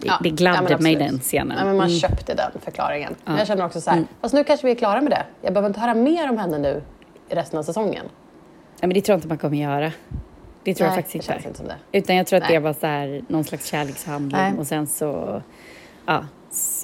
Det, 0.00 0.06
Ja, 0.06 0.18
det 0.22 0.28
ja, 0.28 0.34
gladde 0.34 0.68
men 0.74 0.82
mig 0.82 0.96
den 0.96 1.18
scenen. 1.18 1.56
Ja, 1.58 1.64
men 1.64 1.76
man 1.76 1.86
Mm. 1.86 1.98
köpte 1.98 2.34
den 2.34 2.50
förklaringen. 2.64 3.14
Men 3.24 3.34
Ja. 3.34 3.40
jag 3.40 3.46
känner 3.46 3.64
också 3.66 3.80
så 3.80 3.90
här, 3.90 3.96
Mm. 3.96 4.08
fast 4.20 4.34
nu 4.34 4.44
kanske 4.44 4.66
vi 4.66 4.72
är 4.72 4.76
klara 4.76 5.00
med 5.00 5.10
det. 5.12 5.24
Jag 5.42 5.52
behöver 5.52 5.68
inte 5.68 5.80
höra 5.80 5.94
mer 5.94 6.30
om 6.30 6.38
henne 6.38 6.58
nu 6.58 6.82
i 7.28 7.34
resten 7.34 7.58
av 7.58 7.62
säsongen. 7.62 8.04
Nej, 8.04 8.88
men 8.88 8.90
det 8.90 9.00
tror 9.00 9.12
jag 9.14 9.18
inte 9.18 9.28
man 9.28 9.38
kommer 9.38 9.56
göra. 9.56 9.92
Det 10.64 10.74
tror 10.74 10.86
jag 10.86 10.94
Nej, 10.94 11.02
faktiskt 11.02 11.28
det 11.28 11.34
inte. 11.34 11.48
inte. 11.62 11.74
Utan 11.92 12.16
jag 12.16 12.26
tror 12.26 12.36
att 12.36 12.42
Nej. 12.42 12.52
det 12.52 12.58
var 12.58 12.72
så 12.72 12.86
här, 12.86 13.22
någon 13.28 13.44
slags 13.44 13.64
kärlekshandling 13.66 14.40
Nej. 14.40 14.52
och 14.58 14.66
sen 14.66 14.86
så, 14.86 15.42
ja, 16.06 16.24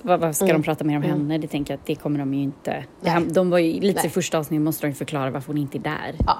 vad, 0.03 0.21
vad 0.21 0.37
ska 0.37 0.45
Mm. 0.45 0.57
de 0.57 0.63
prata 0.63 0.85
mer 0.85 0.97
om 0.97 1.03
Mm. 1.03 1.17
henne? 1.21 1.39
Det 1.39 1.47
tänker 1.49 1.73
jag 1.75 1.79
att 1.81 1.87
det 1.87 1.95
kommer 1.95 2.19
de 2.19 2.35
ju 2.35 2.43
inte. 2.43 2.85
Det 3.01 3.21
de 3.35 3.51
var 3.51 3.59
ju, 3.59 3.81
lite 3.81 4.07
i 4.07 4.11
första 4.11 4.39
avsnittet 4.39 4.63
måste 4.65 4.87
de 4.87 4.93
förklara 4.95 5.31
varför 5.31 5.47
hon 5.53 5.59
inte 5.63 5.79
är 5.79 5.81
där. 5.81 6.15
Ja. 6.27 6.39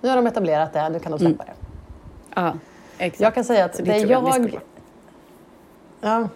Nu 0.00 0.08
har 0.08 0.16
de 0.16 0.26
etablerat 0.26 0.72
det, 0.72 0.88
nu 0.88 0.98
kan 0.98 1.12
de 1.12 1.18
släppa 1.18 1.44
det. 1.44 1.52
Ja, 2.34 2.54
exakt. 2.98 3.20
Jag 3.20 3.34
kan 3.34 3.44
säga 3.44 3.64
att 3.64 3.76
Så 3.76 3.82
det, 3.82 3.92
det 3.92 3.98
jag 3.98 4.10
jag... 4.10 4.60
ja, 6.06 6.28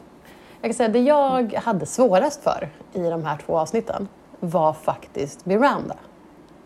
jag 0.60 0.70
kan 0.70 0.74
säga 0.74 0.88
det 0.88 1.00
jag 1.00 1.54
hade 1.54 1.86
svårast 1.86 2.42
för 2.42 2.68
i 2.92 3.02
de 3.02 3.24
här 3.24 3.38
två 3.46 3.58
avsnitten 3.58 4.08
var 4.40 4.72
faktiskt 4.72 5.46
Miranda. 5.46 5.96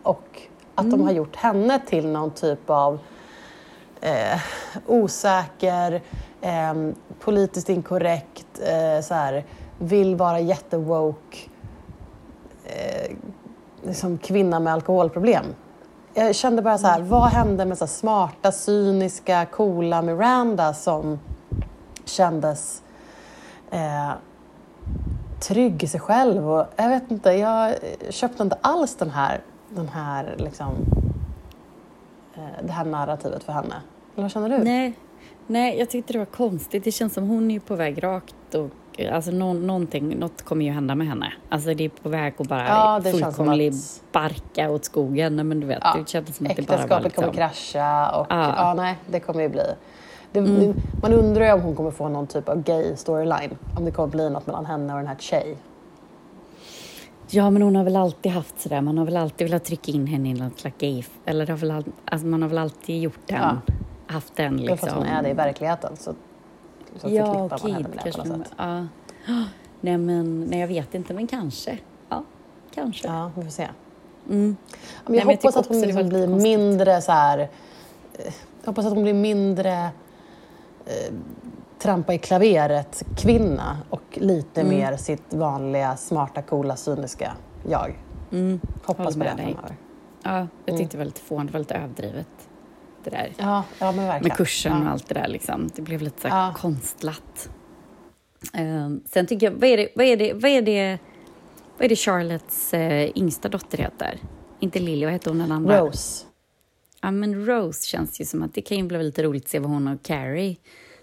Och 0.03 0.41
att 0.75 0.91
de 0.91 1.01
har 1.01 1.11
gjort 1.11 1.35
henne 1.35 1.79
till 1.87 2.07
någon 2.07 2.31
typ 2.31 2.69
av 2.69 2.99
eh, 4.01 4.39
osäker, 4.85 6.01
eh, 6.41 6.73
politiskt 7.19 7.69
inkorrekt, 7.69 8.61
eh, 8.61 9.01
så 9.03 9.13
här, 9.13 9.45
vill 9.79 10.15
vara 10.15 10.39
jättewoke, 10.39 11.37
eh, 12.63 13.15
liksom 13.83 14.17
kvinna 14.17 14.59
med 14.59 14.73
alkoholproblem. 14.73 15.45
Jag 16.13 16.35
kände 16.35 16.61
bara 16.61 16.77
så 16.77 16.87
här, 16.87 17.01
vad 17.01 17.29
hände 17.29 17.65
med 17.65 17.77
så 17.77 17.87
smarta, 17.87 18.51
cyniska, 18.51 19.45
coola 19.45 20.01
Miranda 20.01 20.73
som 20.73 21.19
kändes 22.05 22.81
eh, 23.71 24.11
trygg 25.39 25.83
i 25.83 25.87
sig 25.87 25.99
själv? 25.99 26.49
Och 26.49 26.65
jag 26.75 26.89
vet 26.89 27.11
inte, 27.11 27.31
jag 27.31 27.75
köpte 28.09 28.43
inte 28.43 28.57
alls 28.61 28.95
den 28.95 29.09
här, 29.09 29.41
den 29.69 29.87
här 29.87 30.35
liksom, 30.37 30.73
eh, 32.35 32.41
det 32.65 32.71
här 32.71 32.85
narrativet 32.85 33.43
för 33.43 33.53
henne. 33.53 33.75
Eller 34.13 34.21
vad 34.23 34.31
känner 34.31 34.49
du? 34.49 34.57
Nej, 34.63 34.93
nej, 35.47 35.79
jag 35.79 35.89
tyckte 35.89 36.13
det 36.13 36.19
var 36.19 36.25
konstigt. 36.25 36.83
Det 36.83 36.91
känns 36.91 37.13
som 37.13 37.27
hon 37.29 37.51
är 37.51 37.59
på 37.59 37.75
väg 37.75 38.03
rakt 38.03 38.55
och 38.55 38.69
Alltså 39.11 39.31
nå, 39.31 39.53
någonting, 39.53 40.19
något 40.19 40.41
kommer 40.41 40.65
ju 40.65 40.71
hända 40.71 40.95
med 40.95 41.07
henne. 41.07 41.33
Alltså 41.49 41.73
det 41.73 41.83
är 41.85 41.89
på 41.89 42.09
väg 42.09 42.33
att 42.37 42.47
bara 42.47 42.67
Ja, 42.67 43.01
fullkomligt 43.11 43.73
att- 43.73 44.11
barka 44.11 44.69
åt 44.71 44.85
skogen. 44.85 45.47
Men 45.47 45.59
du 45.59 45.67
vet, 45.67 45.79
Ja, 45.83 45.95
det 45.99 46.09
kändes 46.09 46.35
som 46.35 46.45
att 46.47 46.55
det 46.55 46.61
bara 46.67 46.77
var 46.77 46.83
Äktenskapet 46.83 47.03
liksom... 47.03 47.23
kommer 47.23 47.33
krascha 47.33 48.19
och 48.19 48.27
Ja. 48.29 48.53
ja. 48.57 48.73
nej, 48.73 48.95
det 49.07 49.19
kommer 49.19 49.41
ju 49.41 49.49
bli... 49.49 49.61
Det, 50.35 50.49
Mm. 50.49 50.59
det, 50.59 50.73
man 51.01 51.13
undrar 51.13 51.45
ju 51.45 51.51
om 51.53 51.61
hon 51.61 51.75
kommer 51.75 51.91
få 51.91 52.09
någon 52.09 52.27
typ 52.27 52.49
av 52.49 52.63
gay 52.63 52.95
storyline. 52.95 53.57
Om 53.77 53.85
det 53.85 53.91
kommer 53.91 54.07
bli 54.07 54.29
något 54.29 54.47
mellan 54.47 54.65
henne 54.65 54.93
och 54.93 54.99
den 54.99 55.07
här 55.07 55.15
Tjej. 55.19 55.57
Ja, 57.29 57.49
men 57.49 57.61
hon 57.61 57.75
har 57.75 57.83
väl 57.83 57.95
alltid 57.95 58.31
haft 58.31 58.61
sådär. 58.61 58.81
Man 58.81 58.97
har 58.97 59.05
väl 59.05 59.17
alltid 59.17 59.47
velat 59.47 59.63
trycka 59.63 59.91
in 59.91 60.07
henne 60.07 60.29
i 60.29 60.33
något 60.33 60.59
slags 60.59 60.75
gay... 60.79 61.03
Eller 61.25 61.45
det 61.45 61.51
har 61.51 61.57
väl 61.57 61.71
all... 61.71 61.83
alltså, 62.05 62.27
man 62.27 62.41
har 62.41 62.49
väl 62.49 62.57
alltid 62.57 63.01
gjort 63.01 63.19
den. 63.27 63.37
Ja. 63.41 63.57
Haft 64.07 64.35
den 64.35 64.57
Liksom. 64.57 64.71
liksom. 64.71 64.87
Fast 64.89 64.97
hon 64.97 65.05
är 65.05 65.23
det 65.23 65.29
i 65.29 65.33
verkligheten 65.33 65.97
så, 65.97 66.13
så 66.95 67.09
Ja, 67.09 67.25
förknippar 67.25 67.39
man 67.39 67.49
okej. 67.59 67.71
henne 67.71 67.87
med 67.87 67.91
det 67.91 67.97
på 67.97 68.03
kanske 68.03 68.21
något 68.23 68.37
de- 68.37 68.43
sätt. 68.43 68.53
Ja. 68.57 68.85
Nej, 69.81 69.97
men 69.97 70.43
nej, 70.43 70.59
jag 70.59 70.67
vet 70.67 70.95
inte. 70.95 71.13
Men 71.13 71.27
kanske. 71.27 71.77
Ja, 72.09 72.23
kanske. 72.73 73.07
Ja, 73.07 73.31
vi 73.35 73.43
får 73.43 73.49
se. 73.49 73.63
Mm. 73.63 73.75
Men 74.29 74.55
Nej, 75.07 75.17
jag 75.17 75.17
jag 75.17 75.25
hoppas 75.25 75.41
tycker 75.53 75.59
att 75.59 75.67
hon 75.67 75.79
det 75.81 75.85
liksom 75.87 76.09
blir 76.09 76.27
konstigt. 76.27 76.43
mindre 76.59 77.01
så 77.01 77.11
här... 77.11 77.39
eh, 77.39 77.47
Jag 78.61 78.67
hoppas 78.67 78.85
att 78.85 78.93
hon 78.93 79.03
blir 79.03 79.13
mindre 79.13 79.89
eh, 80.85 81.13
trampa 81.79 82.13
i 82.13 82.17
klaveret 82.17 83.03
kvinna 83.17 83.77
och 83.89 84.01
lite 84.13 84.61
Mm. 84.61 84.77
mer 84.77 84.97
sitt 84.97 85.33
vanliga 85.33 85.97
smarta, 85.97 86.41
coola, 86.41 86.75
cyniska 86.75 87.31
jag. 87.69 87.95
Mm. 88.31 88.59
Hoppas 88.85 89.05
på 89.05 89.11
det 89.11 89.17
med 89.19 89.37
dig. 89.37 89.45
framöver. 89.53 89.75
Ja, 90.23 90.31
jag 90.37 90.47
Mm. 90.73 90.77
tyckte 90.79 90.93
det 90.93 90.97
var 90.97 91.05
lite 91.05 91.21
fånigt, 91.21 91.53
lite 91.53 91.75
överdrivet. 91.75 92.27
Det 93.03 93.09
där. 93.09 93.33
Ja, 93.37 93.63
ja 93.79 93.91
men 93.91 94.05
verkligen. 94.07 94.27
Med 94.27 94.37
kursen 94.37 94.81
och 94.81 94.85
ja. 94.87 94.91
allt 94.91 95.07
det 95.07 95.13
där 95.13 95.27
liksom. 95.27 95.69
Det 95.75 95.81
blev 95.81 96.01
lite 96.01 96.21
så 96.21 96.27
här 96.27 96.47
Ja. 96.47 96.53
konstlat. 96.57 97.49
Ehm, 98.53 99.01
sen 99.05 99.27
tycker 99.27 99.45
jag, 99.51 99.53
vad 99.53 99.63
är 99.63 99.77
det, 99.77 99.87
vad 99.95 100.05
är 100.05 100.17
det, 100.17 100.33
vad 100.33 100.51
är 100.51 100.61
det, 100.61 100.97
vad 101.77 101.85
är 101.85 101.89
det 101.89 101.95
Charlottes 101.95 102.73
eh, 102.73 103.09
yngsta 103.17 103.49
dotter 103.49 103.77
heter? 103.77 104.19
Inte 104.59 104.79
Lily, 104.79 105.05
vad 105.05 105.13
heter 105.13 105.31
hon 105.31 105.37
den 105.39 105.51
andra? 105.51 105.79
Rose. 105.81 106.25
Ja, 107.05 107.11
men 107.11 107.45
Rose 107.45 107.87
känns 107.87 108.21
ju 108.21 108.25
som 108.25 108.43
att 108.43 108.53
det 108.53 108.61
kan 108.61 108.77
ju 108.77 108.83
bli 108.83 109.03
lite 109.03 109.23
roligt 109.23 109.43
att 109.43 109.49
se 109.49 109.59
vad 109.59 109.71
hon 109.71 109.87
och 109.87 110.03
Carrie 110.03 110.57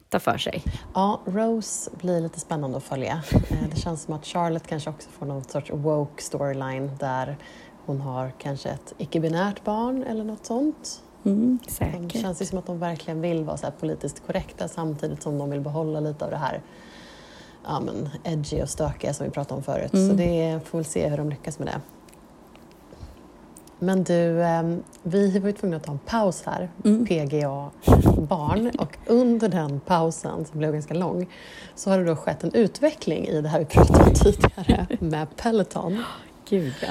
tar 0.08 0.18
för 0.18 0.38
sig. 0.38 0.62
Ja, 0.94 1.20
Rose 1.24 1.90
blir 2.00 2.20
lite 2.20 2.40
spännande 2.40 2.76
att 2.76 2.82
följa. 2.84 3.22
Eh, 3.50 3.56
Det 3.74 3.76
känns 3.80 4.02
som 4.02 4.14
att 4.14 4.26
Charlotte 4.26 4.66
kanske 4.66 4.90
också 4.90 5.08
får 5.10 5.26
någon 5.26 5.44
sorts 5.44 5.70
woke 5.70 6.22
storyline 6.22 6.90
där 7.00 7.36
hon 7.86 8.00
har 8.00 8.32
kanske 8.38 8.68
ett 8.68 8.94
icke-binärt 8.98 9.64
barn 9.64 10.02
eller 10.04 10.24
något 10.24 10.46
sånt. 10.46 11.02
Mm, 11.24 11.58
Det 11.64 11.70
säkert. 11.72 12.12
känns 12.22 12.42
ju 12.42 12.46
som 12.46 12.58
att 12.58 12.66
de 12.66 12.78
verkligen 12.78 13.20
vill 13.20 13.44
vara 13.44 13.56
så 13.56 13.66
politiskt 13.80 14.26
korrekta 14.26 14.68
samtidigt 14.68 15.22
som 15.22 15.38
de 15.38 15.50
vill 15.50 15.60
behålla 15.60 16.00
lite 16.00 16.24
av 16.24 16.30
det 16.30 16.36
här 16.36 16.62
ja, 17.64 17.80
men 17.80 18.08
edgy 18.24 18.62
och 18.62 18.68
stökiga 18.68 19.14
som 19.14 19.26
vi 19.26 19.32
pratade 19.32 19.54
om 19.56 19.62
förut. 19.62 19.92
Mm. 19.94 20.08
Så 20.10 20.14
det 20.16 20.60
får 20.64 20.78
väl 20.78 20.84
se 20.84 21.08
hur 21.08 21.16
de 21.16 21.30
lyckas 21.30 21.58
med 21.58 21.68
det. 21.68 21.80
Men 23.82 24.04
du, 24.04 24.42
eh, 24.42 24.62
vi 25.02 25.38
var 25.38 25.46
ju 25.46 25.52
tvungna 25.52 25.76
att 25.76 25.84
ta 25.84 25.92
en 25.92 25.98
paus 25.98 26.42
här, 26.46 26.70
Mm. 26.84 27.06
PGA 27.06 27.70
barn, 28.28 28.70
och 28.78 28.96
under 29.06 29.48
den 29.48 29.80
pausen, 29.80 30.44
som 30.44 30.58
blev 30.58 30.72
ganska 30.72 30.94
lång, 30.94 31.28
så 31.74 31.90
har 31.90 31.98
det 31.98 32.04
då 32.04 32.16
skett 32.16 32.44
en 32.44 32.54
utveckling 32.54 33.26
i 33.28 33.40
det 33.40 33.48
här 33.48 33.58
vi 33.58 33.64
pratade 33.64 34.04
om 34.04 34.14
tidigare 34.14 34.86
med 35.00 35.36
Peloton. 35.36 36.04
Gud, 36.48 36.74
ja. 36.80 36.88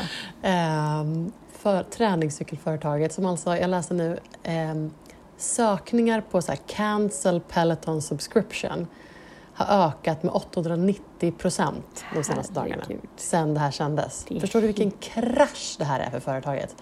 Ehm, 0.50 1.32
för 1.52 1.84
träningscykelföretaget 1.84 3.14
som 3.14 3.26
alltså, 3.26 3.58
jag 3.58 3.70
läser 3.70 3.96
nu, 3.96 4.20
ehm, 4.44 4.92
sökningar 5.38 6.22
på 6.32 6.42
så 6.42 6.52
här 6.52 6.60
cancel 6.68 7.42
Peloton 7.42 8.02
subscription 8.02 8.88
har 9.66 9.88
ökat 9.88 10.24
med 10.24 10.34
890 10.34 11.32
procent 11.32 12.06
de 12.14 12.24
senaste 12.24 12.54
dagarna 12.54 12.84
sen 13.16 13.54
det 13.54 13.60
här 13.60 13.72
kändes. 13.72 14.26
Det 14.30 14.40
Förstår 14.40 14.62
du 14.62 14.68
vilken 14.68 14.92
krasch 14.92 15.76
det 15.78 15.86
här 15.86 16.00
är 16.00 16.10
för 16.10 16.20
företaget? 16.20 16.76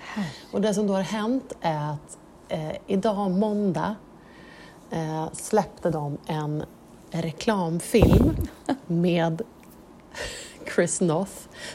Och 0.52 0.62
det 0.62 0.74
som 0.74 0.88
då 0.88 0.94
har 0.94 1.02
hänt 1.02 1.54
är 1.62 1.94
att 1.94 2.18
eh, 2.50 2.72
idag 2.88 3.32
måndag 3.32 3.96
eh, 4.92 5.26
släppte 5.34 5.90
de 5.90 6.18
en 6.26 6.64
reklamfilm 7.12 8.36
med 8.88 9.42
Chris 10.76 11.02
Noth, 11.02 11.32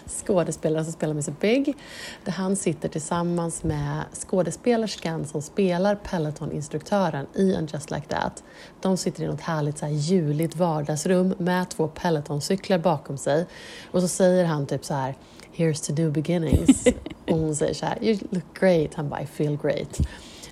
skådespelaren 0.07 0.85
som 0.85 0.93
spelar 0.93 1.13
Mr 1.13 1.35
Big, 1.41 1.77
där 2.25 2.33
han 2.33 2.57
sitter 2.57 2.89
tillsammans 2.89 3.63
med 3.63 4.05
skådespelerskan 4.13 5.27
som 5.27 5.43
spelar 5.43 5.95
Peloton-instruktören 5.95 7.27
i 7.35 7.55
En 7.55 7.69
Just 7.73 7.91
Like 7.91 8.07
That. 8.09 8.45
De 8.81 8.97
sitter 8.97 9.23
i 9.23 9.27
något 9.27 9.41
härligt 9.41 9.79
så 9.79 9.87
här 9.87 9.93
juligt 9.93 10.57
vardagsrum 10.57 11.35
med 11.39 11.71
två 11.71 11.89
Peloton-cyklar 11.89 12.79
bakom 12.79 13.19
sig 13.19 13.47
och 13.91 14.01
så 14.01 14.09
säger 14.09 14.45
han 14.45 14.67
typ 14.67 14.85
så 14.85 14.95
här 14.95 15.15
Here's 15.57 15.87
to 15.87 15.93
new 15.93 16.13
beginnings. 16.13 16.87
och 17.27 17.39
hon 17.39 17.57
säger 17.57 17.75
så 17.75 17.87
här 17.87 18.05
You 18.05 18.19
look 18.31 18.61
great. 18.61 18.95
Han 18.95 19.09
bara 19.09 19.23
I 19.23 19.27
feel 19.27 19.57
great. 19.57 20.01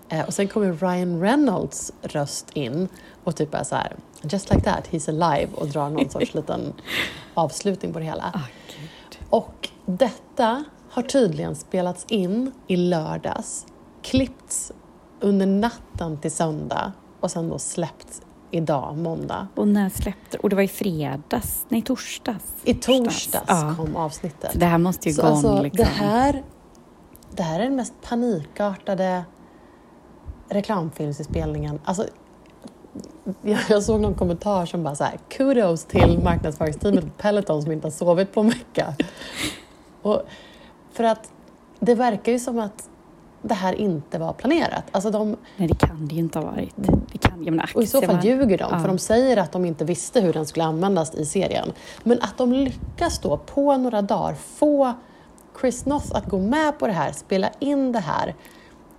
Eh, 0.08 0.26
och 0.26 0.34
sen 0.34 0.48
kommer 0.48 0.72
Ryan 0.72 1.20
Reynolds 1.20 1.92
röst 2.02 2.50
in 2.54 2.88
och 3.24 3.36
typ 3.36 3.54
är 3.54 3.64
så 3.64 3.74
här 3.74 3.96
Just 4.22 4.50
like 4.50 4.62
that, 4.62 4.88
he's 4.90 5.08
alive 5.08 5.52
och 5.54 5.68
drar 5.68 5.90
någon 5.90 6.10
sorts 6.10 6.34
liten 6.34 6.72
avslutning 7.34 7.92
på 7.92 7.98
det 7.98 8.04
hela. 8.04 8.40
Gud. 8.68 9.18
Och 9.30 9.68
detta 9.86 10.64
har 10.90 11.02
tydligen 11.02 11.56
spelats 11.56 12.04
in 12.08 12.52
i 12.66 12.76
lördags, 12.76 13.66
klippts 14.02 14.72
under 15.20 15.46
natten 15.46 16.20
till 16.20 16.32
söndag 16.32 16.92
och 17.20 17.30
sen 17.30 17.48
då 17.48 17.58
släppts 17.58 18.22
idag, 18.50 18.98
måndag. 18.98 19.48
Och 19.54 19.68
när 19.68 19.88
släppte 19.88 20.38
Och 20.38 20.50
det 20.50 20.56
var 20.56 20.62
i 20.62 20.68
fredags? 20.68 21.66
Nej, 21.68 21.82
torsdags. 21.82 22.54
I 22.64 22.74
torsdags 22.74 23.44
Ja. 23.48 23.74
kom 23.76 23.96
avsnittet. 23.96 24.50
Det 24.54 24.66
här 24.66 24.78
måste 24.78 25.08
ju 25.08 25.16
gå 25.16 25.22
om 25.22 25.28
alltså, 25.28 25.62
liksom. 25.62 25.84
det, 25.84 25.90
här, 25.90 26.42
det 27.30 27.42
här 27.42 27.60
är 27.60 27.64
den 27.64 27.76
mest 27.76 27.94
panikartade 28.02 29.24
reklamfilmsinspelningen. 30.54 31.80
Alltså, 31.84 32.06
jag, 33.42 33.58
jag 33.68 33.82
såg 33.82 34.00
någon 34.00 34.14
kommentar 34.14 34.66
som 34.66 34.82
bara 34.82 34.94
så 34.94 35.04
här, 35.04 35.18
kudos 35.28 35.84
till 35.84 36.18
marknadsföringsteamet 36.24 37.04
på 37.04 37.10
Peloton 37.18 37.62
som 37.62 37.72
inte 37.72 37.86
har 37.86 37.92
sovit 37.92 38.32
på 38.34 38.40
en 38.40 38.48
vecka. 38.48 38.94
Och 40.02 40.22
för 40.92 41.04
att 41.04 41.32
det 41.80 41.94
verkar 41.94 42.32
ju 42.32 42.38
som 42.38 42.58
att 42.58 42.88
det 43.42 43.54
här 43.54 43.72
inte 43.74 44.18
var 44.18 44.32
planerat. 44.32 44.84
Alltså 44.92 45.10
de, 45.10 45.36
Nej, 45.56 45.68
det 45.68 45.74
kan 45.86 46.06
det 46.08 46.14
ju 46.14 46.20
inte 46.20 46.38
ha 46.38 46.46
varit. 46.46 46.74
Det 47.12 47.18
kan, 47.18 47.44
jag 47.44 47.50
menar, 47.52 47.70
och 47.74 47.82
i 47.82 47.86
så 47.86 48.02
fall 48.02 48.16
var- 48.16 48.22
ljuger 48.22 48.58
de, 48.58 48.68
Ja. 48.70 48.78
för 48.80 48.88
de 48.88 48.98
säger 48.98 49.36
att 49.36 49.52
de 49.52 49.64
inte 49.64 49.84
visste 49.84 50.20
hur 50.20 50.32
den 50.32 50.46
skulle 50.46 50.64
användas 50.64 51.14
i 51.14 51.24
serien. 51.26 51.72
Men 52.02 52.18
att 52.22 52.38
de 52.38 52.52
lyckas 52.52 53.18
då 53.18 53.36
på 53.36 53.76
några 53.76 54.02
dagar 54.02 54.34
få 54.34 54.92
Chris 55.60 55.86
Noth 55.86 56.16
att 56.16 56.26
gå 56.26 56.38
med 56.38 56.78
på 56.78 56.86
det 56.86 56.92
här, 56.92 57.12
spela 57.12 57.48
in 57.58 57.92
det 57.92 57.98
här, 57.98 58.34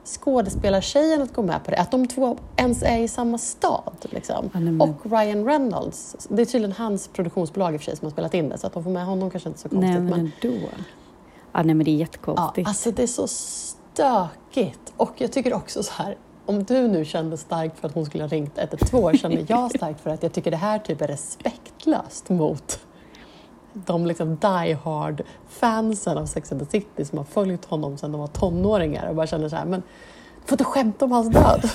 skådespelartjejen 0.04 1.22
att 1.22 1.34
gå 1.34 1.42
med 1.42 1.64
på 1.66 1.72
det, 1.72 1.78
att 1.78 1.92
de 1.92 2.08
två 2.08 2.38
ens 2.58 2.84
är 2.84 2.98
i 2.98 3.08
samma 3.08 3.38
stad. 3.38 3.94
Liksom. 4.02 4.50
Ja, 4.54 4.60
men- 4.60 4.82
Och 4.82 4.96
Ryan 5.12 5.46
Reynolds, 5.46 6.16
det 6.30 6.42
är 6.42 6.46
tydligen 6.46 6.72
hans 6.72 7.08
produktionsbolag 7.08 7.74
i 7.74 7.78
och 7.78 7.82
för 7.82 7.86
sig 7.86 7.98
som 7.98 8.06
har 8.06 8.12
spelat 8.12 8.34
in 8.34 8.50
det, 8.50 8.58
så 8.58 8.68
att 8.68 8.74
de 8.74 8.84
får 8.84 8.92
med 8.92 9.06
honom 9.06 9.30
kanske 9.32 9.50
inte 9.50 9.62
så 9.62 9.70
konstigt. 9.70 9.90
Nej, 9.92 10.00
men 10.02 10.32
ändå. 10.44 10.58
Ja, 11.52 11.64
nej, 11.64 11.76
men 11.76 11.86
det 11.86 11.92
är 11.92 11.94
Ja, 11.94 12.00
jättekonstigt. 12.00 12.68
alltså 12.68 12.92
det 12.92 13.04
är 13.04 13.08
så 13.08 13.28
stökigt. 13.28 14.94
Och 14.98 15.12
jag 15.18 15.32
tycker 15.32 15.54
också 15.54 15.84
så 15.84 15.94
här, 15.94 16.18
om 16.46 16.64
du 16.64 16.88
nu 16.88 17.06
kände 17.06 17.38
starkt 17.38 17.80
för 17.80 17.88
att 17.88 17.94
hon 17.94 18.06
skulle 18.06 18.24
ha 18.24 18.28
ringt 18.30 18.58
112 18.58 19.18
känner 19.18 19.46
jag 19.48 19.70
starkt 19.76 20.02
för 20.02 20.10
att 20.10 20.24
jag 20.24 20.34
tycker 20.34 20.52
det 20.52 20.58
här 20.58 20.80
typ 20.80 21.02
är 21.02 21.08
respektlöst 21.08 22.30
mot 22.30 22.80
de 23.74 24.06
liksom 24.06 24.36
die 24.36 24.78
hard 24.84 25.22
fansen 25.50 26.18
av 26.18 26.26
Sex 26.26 26.52
and 26.52 26.62
the 26.62 26.68
City 26.68 27.06
som 27.06 27.18
har 27.18 27.26
följt 27.26 27.66
honom 27.66 27.98
sedan 27.98 28.12
de 28.12 28.22
var 28.22 28.28
tonåringar 28.28 29.10
och 29.10 29.16
bara 29.16 29.28
känner 29.28 29.50
så 29.50 29.56
här, 29.56 29.66
men 29.66 29.82
du 30.42 30.48
får 30.48 30.54
inte 30.54 30.64
skämta 30.64 31.06
om 31.06 31.12
hans 31.12 31.30
död. 31.30 31.70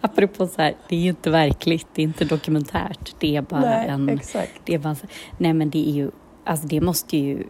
Apropå 0.00 0.46
så 0.46 0.62
här, 0.62 0.74
det 0.88 0.96
är 0.96 1.00
ju 1.00 1.08
inte 1.08 1.30
verkligt, 1.30 1.86
det 1.94 2.02
är 2.02 2.04
inte 2.04 2.24
dokumentärt. 2.24 3.14
Det 3.18 3.36
är 3.36 3.42
bara 3.42 3.84
en... 3.84 4.08
exakt. 4.08 4.60
Det 4.64 4.74
är 4.74 4.78
bara 4.78 4.94
så, 4.94 5.06
nej 5.38 5.52
men 5.52 5.70
det 5.70 5.88
är 5.88 5.92
ju, 5.92 6.10
alltså 6.44 6.66
det 6.66 6.80
måste 6.80 7.16
ju, 7.16 7.46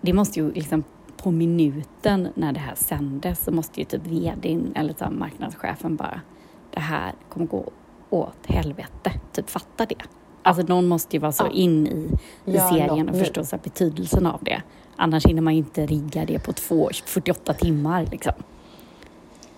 det 0.00 0.12
måste 0.12 0.40
ju 0.40 0.52
liksom 0.52 0.84
på 1.16 1.30
minuten 1.30 2.28
när 2.34 2.52
det 2.52 2.60
här 2.60 2.74
sändes 2.74 3.44
så 3.44 3.52
måste 3.52 3.80
ju 3.80 3.84
typ 3.84 4.06
vdn 4.06 4.72
eller 4.76 4.94
så 4.98 5.10
marknadschefen 5.10 5.96
bara, 5.96 6.20
det 6.70 6.80
här 6.80 7.12
kommer 7.28 7.46
gå 7.46 7.70
åt 8.10 8.46
helvete, 8.46 9.12
typ 9.32 9.50
fatta 9.50 9.86
det. 9.86 10.02
Alltså 10.42 10.62
någon 10.62 10.88
måste 10.88 11.16
ju 11.16 11.20
vara 11.20 11.32
så 11.32 11.48
in 11.48 11.86
i, 11.86 11.90
i 12.50 12.54
Ja, 12.56 12.68
serien 12.70 13.08
och 13.08 13.16
förstå 13.16 13.44
så 13.44 13.56
betydelsen 13.56 14.26
av 14.26 14.38
det. 14.42 14.62
Annars 14.96 15.26
hinner 15.26 15.42
man 15.42 15.52
ju 15.52 15.58
inte 15.58 15.86
rigga 15.86 16.24
det 16.24 16.38
på 16.38 16.52
två, 16.52 16.90
48 17.04 17.52
timmar 17.54 18.06
liksom. 18.10 18.32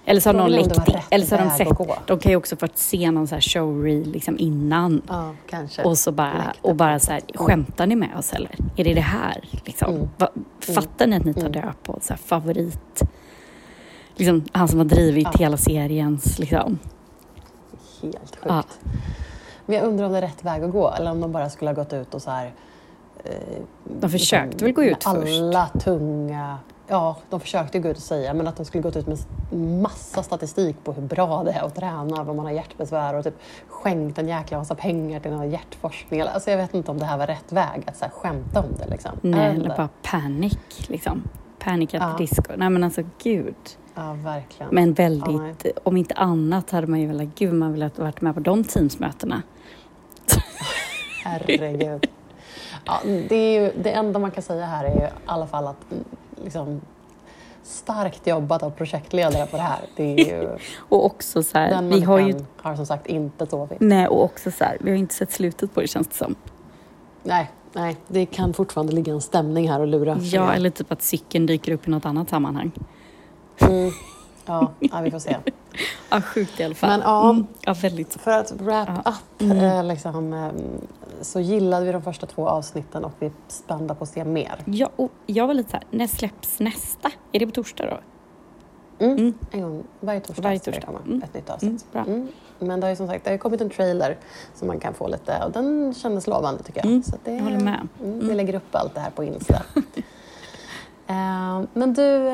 Eller 0.04 0.20
så 0.20 0.28
har 0.28 0.34
någon 0.34 0.50
läckt 0.50 0.78
Eller 1.10 1.26
så 1.26 1.36
har 1.36 1.44
de 1.44 1.50
sett, 1.50 1.68
de 2.06 2.18
kan 2.18 2.30
ju 2.32 2.36
också 2.36 2.56
fått 2.56 2.78
se 2.78 3.10
någon 3.10 3.28
så 3.28 3.34
här 3.34 3.42
showreel 3.42 4.12
liksom 4.12 4.38
innan 4.38 5.02
Ja, 5.08 5.34
och 5.84 5.98
så 5.98 6.12
bara, 6.12 6.52
och 6.62 6.76
bara 6.76 6.98
så 6.98 7.12
här, 7.12 7.20
skämtar 7.34 7.86
ni 7.86 7.96
med 7.96 8.16
oss 8.18 8.32
eller? 8.32 8.54
Är 8.76 8.84
det 8.84 8.94
det 8.94 9.00
här 9.00 9.44
liksom? 9.64 9.94
Mm. 9.94 10.08
Va, 10.18 10.28
fattar 10.74 11.06
ni 11.06 11.16
att 11.16 11.24
ni 11.24 11.34
tar 11.34 11.40
Mm. 11.40 11.52
död 11.52 11.72
på 11.82 11.98
så 12.02 12.12
här, 12.12 12.18
favorit 12.18 13.02
liksom, 14.16 14.44
han 14.52 14.68
som 14.68 14.78
har 14.78 14.86
drivit 14.86 15.28
Ja. 15.32 15.38
hela 15.38 15.56
seriens 15.56 16.38
liksom. 16.38 16.78
Helt 18.02 18.16
sjukt. 18.16 18.38
Ja. 18.46 18.62
Men 19.66 19.76
jag 19.76 19.84
undrar 19.84 20.06
om 20.06 20.12
det 20.12 20.18
är 20.18 20.22
rätt 20.22 20.44
väg 20.44 20.64
att 20.64 20.72
gå 20.72 20.90
eller 20.90 21.10
om 21.10 21.20
de 21.20 21.32
bara 21.32 21.50
skulle 21.50 21.70
ha 21.70 21.74
gått 21.74 21.92
ut 21.92 22.14
och 22.14 22.22
så 22.22 22.30
här... 22.30 22.52
Eh, 23.24 23.32
De 24.00 24.10
försökte 24.10 24.64
väl 24.64 24.72
gå 24.74 24.82
ut 24.84 25.06
med 25.06 25.22
först? 25.22 25.40
alla 25.42 25.68
tunga... 25.68 26.58
Ja, 26.88 27.16
de 27.30 27.40
försökte 27.40 27.78
gå 27.78 27.88
ut 27.88 27.96
och 27.96 28.02
säga, 28.02 28.34
men 28.34 28.46
att 28.48 28.56
de 28.56 28.64
skulle 28.64 28.82
gått 28.82 28.96
ut 28.96 29.06
med 29.06 29.18
massa 29.82 30.22
statistik 30.22 30.76
på 30.84 30.92
hur 30.92 31.02
bra 31.02 31.44
det 31.44 31.50
är 31.52 31.62
att 31.62 31.74
träna, 31.74 32.20
om 32.30 32.36
man 32.36 32.38
har 32.38 32.52
hjärtbesvär 32.52 33.14
och 33.14 33.24
typ 33.24 33.34
skänkt 33.68 34.18
en 34.18 34.28
jäkla 34.28 34.58
massa 34.58 34.74
pengar 34.74 35.20
till 35.20 35.30
någon 35.30 35.50
hjärtforskning. 35.50 36.20
Alltså 36.20 36.50
jag 36.50 36.58
vet 36.58 36.74
inte 36.74 36.90
om 36.90 36.98
det 36.98 37.04
här 37.04 37.18
var 37.18 37.26
rätt 37.26 37.52
väg 37.52 37.82
att 37.86 37.96
så 37.96 38.04
här, 38.04 38.12
skämta 38.12 38.60
om 38.60 38.66
det. 38.78 38.90
Liksom. 38.90 39.10
Nej, 39.20 39.46
eller 39.56 39.68
bara 39.76 39.88
panik 40.02 40.88
liksom. 40.88 41.22
Panic 41.58 41.94
at 41.94 42.00
Ja. 42.02 42.14
disco. 42.18 42.52
Nej 42.56 42.70
men 42.70 42.84
alltså 42.84 43.02
gud. 43.22 43.54
Ja, 43.94 44.12
verkligen. 44.24 44.74
Men 44.74 44.88
Ja, 44.88 44.94
väldigt, 44.94 45.66
om 45.82 45.96
inte 45.96 46.14
annat 46.14 46.70
hade 46.70 46.86
man 46.86 47.00
ju 47.00 47.06
velat, 47.06 47.28
gud 47.34 47.54
man 47.54 47.72
velat 47.72 47.98
varit 47.98 48.20
med 48.20 48.34
på 48.34 48.40
de 48.40 48.64
teamsmötena. 48.64 49.42
Herregud. 51.24 52.06
Ja, 52.84 53.00
det, 53.28 53.36
är 53.36 53.60
ju, 53.60 53.72
det 53.82 53.90
enda 53.90 54.18
man 54.18 54.30
kan 54.30 54.42
säga 54.42 54.66
här 54.66 54.84
är 54.84 54.94
ju 54.94 55.00
i 55.00 55.10
alla 55.26 55.46
fall 55.46 55.66
att 55.66 55.84
liksom, 56.44 56.80
starkt 57.62 58.26
jobbat 58.26 58.62
av 58.62 58.70
projektledare 58.70 59.46
på 59.46 59.56
det 59.56 59.62
här. 59.62 59.80
Det 59.96 60.14
är 60.14 60.18
ju, 60.18 60.48
Och 60.78 61.04
också 61.04 61.42
så 61.42 61.58
här, 61.58 61.70
den 61.70 61.88
vi 61.88 62.00
har 62.00 62.18
ju, 62.18 62.34
har 62.56 62.76
som 62.76 62.86
sagt 62.86 63.06
inte 63.06 63.46
sovit. 63.46 63.80
nej 63.80 64.08
och 64.08 64.24
också 64.24 64.50
så 64.50 64.64
här, 64.64 64.76
vi 64.80 64.90
har 64.90 64.98
inte 64.98 65.14
sett 65.14 65.32
slutet 65.32 65.74
på 65.74 65.80
det 65.80 65.86
känns 65.86 66.08
det 66.08 66.14
som. 66.14 66.34
Nej, 67.22 67.50
nej, 67.72 67.96
det 68.08 68.26
kan 68.26 68.54
fortfarande 68.54 68.92
ligga 68.92 69.12
en 69.12 69.20
stämning 69.20 69.70
här 69.70 69.80
och 69.80 69.86
lura. 69.86 70.18
Ja, 70.20 70.52
eller 70.52 70.70
typ 70.70 70.92
att 70.92 71.02
cykeln 71.02 71.46
dyker 71.46 71.72
upp 71.72 71.88
i 71.88 71.90
något 71.90 72.06
annat 72.06 72.30
sammanhang. 72.30 72.72
Mm. 73.60 73.90
Ja, 74.46 74.70
ja, 74.80 75.00
vi 75.00 75.10
får 75.10 75.18
se. 75.18 75.36
Ja, 76.10 76.20
sjukt 76.20 76.60
i 76.60 76.64
alla 76.64 76.74
fall. 76.74 76.90
Men 76.90 77.00
ja. 77.00 77.30
Mm, 77.30 77.46
ja 77.60 77.74
väldigt. 77.82 78.14
För 78.14 78.30
att 78.30 78.52
wrap 78.52 78.88
Ja. 79.04 79.10
up 79.12 79.40
Mm. 79.42 79.56
eh, 79.58 79.84
liksom, 79.84 80.32
eh, 80.32 80.50
så 81.20 81.40
gillade 81.40 81.86
vi 81.86 81.92
de 81.92 82.02
första 82.02 82.26
två 82.26 82.48
avsnitten 82.48 83.04
och 83.04 83.12
vi 83.18 83.32
spända 83.48 83.94
på 83.94 84.04
att 84.04 84.10
se 84.10 84.24
mer. 84.24 84.54
Ja, 84.64 84.90
och 84.96 85.10
jag 85.26 85.46
var 85.46 85.54
lite 85.54 85.70
så 85.70 85.76
här, 85.76 85.86
när 85.90 86.06
släpps 86.06 86.60
nästa? 86.60 87.10
Är 87.32 87.38
det 87.40 87.46
på 87.46 87.52
torsdag 87.52 87.84
då? 87.90 87.98
Mm. 89.04 89.18
Mm. 89.18 89.34
En 89.50 89.62
gång 89.62 89.84
varje 90.00 90.20
torsdag, 90.20 90.42
Varje 90.42 90.58
ska 90.58 90.70
det 90.70 90.74
torsdag. 90.76 90.86
komma 90.86 90.98
Mm. 91.06 91.22
ett 91.22 91.34
nytt 91.34 91.50
avsnitt. 91.50 91.84
Mm, 91.94 92.04
bra. 92.06 92.14
Mm. 92.14 92.28
Men 92.58 92.80
det 92.80 92.86
har 92.86 92.90
ju 92.90 92.96
som 92.96 93.06
sagt 93.08 93.24
det 93.24 93.30
har 93.30 93.38
kommit 93.38 93.60
en 93.60 93.70
trailer 93.70 94.18
som 94.54 94.68
man 94.68 94.80
kan 94.80 94.94
få 94.94 95.08
lite 95.08 95.44
och 95.44 95.52
den 95.52 95.94
kändes 95.94 96.26
lovande 96.26 96.62
tycker 96.62 96.80
jag. 96.80 96.86
Mm, 96.86 97.02
Så 97.02 97.16
det, 97.24 97.32
jag 97.34 97.42
håller 97.42 97.60
med. 97.60 97.88
Mm, 98.00 98.18
vi 98.18 98.24
Mm. 98.24 98.36
lägger 98.36 98.54
upp 98.54 98.74
allt 98.74 98.94
det 98.94 99.00
här 99.00 99.10
på 99.10 99.24
Insta. 99.24 99.62
Eh, 101.06 101.60
men 101.72 101.94
du, 101.94 102.28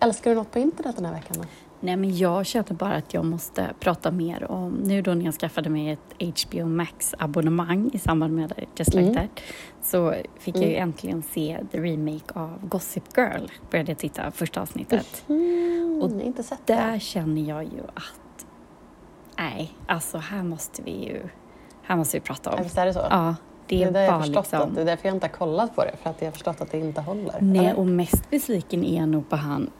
älskar 0.00 0.30
du 0.30 0.36
något 0.36 0.50
på 0.52 0.58
internet 0.58 0.96
den 0.96 1.04
här 1.04 1.12
veckan? 1.14 1.36
Då? 1.38 1.44
Nej, 1.80 1.96
men 1.96 2.16
jag 2.16 2.46
kände 2.46 2.74
bara 2.74 2.94
att 2.94 3.14
jag 3.14 3.24
måste 3.24 3.66
prata 3.80 4.10
mer 4.10 4.50
om, 4.50 4.72
nu 4.72 5.02
då 5.02 5.14
när 5.14 5.24
jag 5.24 5.34
skaffade 5.34 5.70
mig 5.70 5.90
ett 5.90 6.38
HBO 6.40 6.66
Max-abonnemang 6.66 7.90
i 7.92 7.98
samband 7.98 8.34
med 8.34 8.52
Just 8.76 8.94
Like 8.94 9.08
Mm. 9.10 9.14
That, 9.14 9.40
så 9.82 10.14
fick 10.38 10.56
jag 10.56 10.64
ju 10.64 10.70
Mm. 10.76 10.82
äntligen 10.88 11.22
se 11.22 11.58
the 11.72 11.78
remake 11.80 12.32
av 12.34 12.68
Gossip 12.68 13.04
Girl. 13.16 13.46
Började 13.70 13.94
titta 13.94 14.30
första 14.30 14.62
avsnittet. 14.62 15.24
Mm, 15.28 16.00
Och 16.02 16.10
jag 16.10 16.22
inte 16.22 16.42
sett 16.42 16.66
Där 16.66 16.92
det. 16.92 17.00
känner 17.00 17.42
jag 17.48 17.64
ju 17.64 17.80
att, 17.94 18.46
nej, 19.38 19.72
alltså 19.86 20.18
här 20.18 20.42
måste 20.42 20.82
vi 20.82 20.90
ju, 21.04 21.22
här 21.82 21.96
måste 21.96 22.16
vi 22.16 22.20
prata 22.20 22.50
Ja, 22.50 22.56
om. 22.56 22.62
visst 22.62 22.78
är 22.78 22.86
det 22.86 22.92
så? 22.94 23.00
Ja, 23.10 23.34
det 23.66 23.82
är 23.82 23.88
är 23.88 23.92
det 23.92 24.02
jag 24.04 24.12
bara 24.12 24.20
förstått 24.22 24.44
liksom... 24.44 24.62
att, 24.62 24.74
det 24.74 24.80
är 24.80 24.84
därför 24.84 25.08
jag 25.08 25.16
inte 25.16 25.26
har 25.26 25.32
kollat 25.32 25.74
på 25.76 25.84
det, 25.84 25.94
för 26.02 26.10
att 26.10 26.20
jag 26.20 26.26
har 26.26 26.32
förstått 26.32 26.60
att 26.60 26.70
det 26.70 26.78
inte 26.78 27.00
håller. 27.00 27.34
Nej, 27.40 27.66
eller? 27.66 27.78
och 27.78 27.86
mest 27.86 28.30
besviken 28.30 28.84
är 28.84 28.96
jag 28.96 29.08
nog 29.08 29.28
på 29.28 29.36
han, 29.36 29.70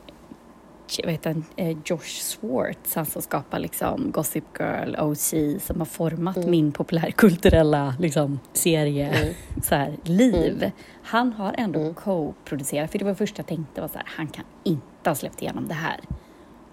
vad 1.05 1.13
heter 1.13 1.33
han, 1.33 1.45
eh, 1.57 1.77
Josh 1.85 2.21
Swartz, 2.21 2.95
han 2.95 3.07
som 3.07 3.23
skapar 3.23 3.59
liksom 3.59 4.11
Gossip 4.11 4.45
Girl, 4.59 4.97
OC, 5.01 5.35
som 5.61 5.79
har 5.79 5.85
format 5.87 6.37
Mm. 6.37 6.51
min 6.51 6.73
populärkulturella 6.73 7.95
liksom, 7.99 8.41
serie, 8.53 9.09
Mm. 9.09 9.35
så 9.63 9.75
här, 9.75 9.97
liv. 10.03 10.71
Han 11.03 11.33
har 11.33 11.55
ändå 11.59 11.81
Mm. 11.81 11.95
co-producerat, 11.95 12.91
för 12.91 12.99
det 12.99 13.05
var 13.05 13.13
det 13.13 13.17
första 13.19 13.39
jag 13.41 13.47
tänkte 13.47 13.81
var 13.81 13.89
så 13.89 13.99
här, 13.99 14.07
han 14.17 14.27
kan 14.29 14.45
inte 14.65 15.11
ha 15.11 15.15
släppt 15.15 15.43
igenom 15.43 15.69
det 15.69 15.75
här. 15.75 16.01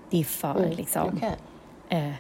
Det 0.10 0.20
är 0.20 0.24
för 0.24 0.56
Mm, 0.64 0.72
liksom, 0.78 1.12
okej. 1.18 1.36
eh, 1.90 2.14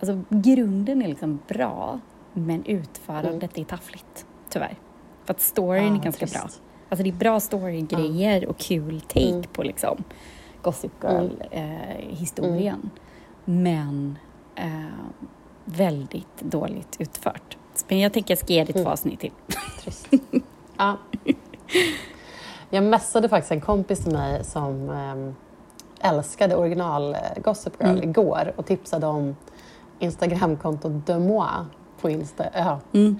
alltså 0.00 0.22
grunden 0.28 1.02
är 1.02 1.08
liksom 1.08 1.38
bra, 1.48 2.00
men 2.32 2.64
utförandet 2.64 3.58
är 3.58 3.64
taffligt, 3.64 4.26
tyvärr. 4.48 4.76
För 5.24 5.34
att 5.34 5.40
storyn 5.40 5.82
Mm. 5.82 5.94
Ah, 5.94 5.98
är 5.98 6.04
ganska 6.04 6.26
trist. 6.26 6.34
bra. 6.34 6.50
Alltså 6.88 7.02
det 7.02 7.10
är 7.10 7.12
bra 7.12 7.40
storygrejer 7.40 8.46
och 8.46 8.58
kul 8.58 9.00
take 9.00 9.28
Mm. 9.30 9.42
på 9.52 9.62
liksom 9.62 10.04
Gossip 10.62 10.92
Girl-historien. 11.02 12.90
Men 13.44 14.18
eh, 14.54 14.64
väldigt 15.64 16.40
dåligt 16.40 16.96
utfört. 16.98 17.56
Men 17.88 17.98
jag 17.98 18.12
tänker 18.12 18.32
jag 18.32 18.38
ska 18.38 18.52
ge 18.52 18.64
det 18.64 18.72
två 18.72 18.78
Mm. 18.78 18.92
avsnitt 18.92 19.20
till. 19.20 19.32
Trist. 19.82 20.08
ja. 20.78 20.96
Jag 22.70 22.84
messade 22.84 23.28
faktiskt 23.28 23.52
en 23.52 23.60
kompis 23.60 24.04
till 24.04 24.12
mig 24.12 24.44
som 24.44 24.90
ehm, 24.90 25.34
älskade 26.00 26.56
original 26.56 27.14
eh, 27.14 27.20
Gossip 27.44 27.72
Girl 27.80 27.90
Mm. 27.90 28.10
igår 28.10 28.52
och 28.56 28.66
tipsade 28.66 29.06
om 29.06 29.36
Instagramkontot 29.98 31.06
De 31.06 31.26
Moi 31.26 31.48
på 32.00 32.10
Insta, 32.10 32.44
ja, 32.54 32.80
Mm. 32.92 33.16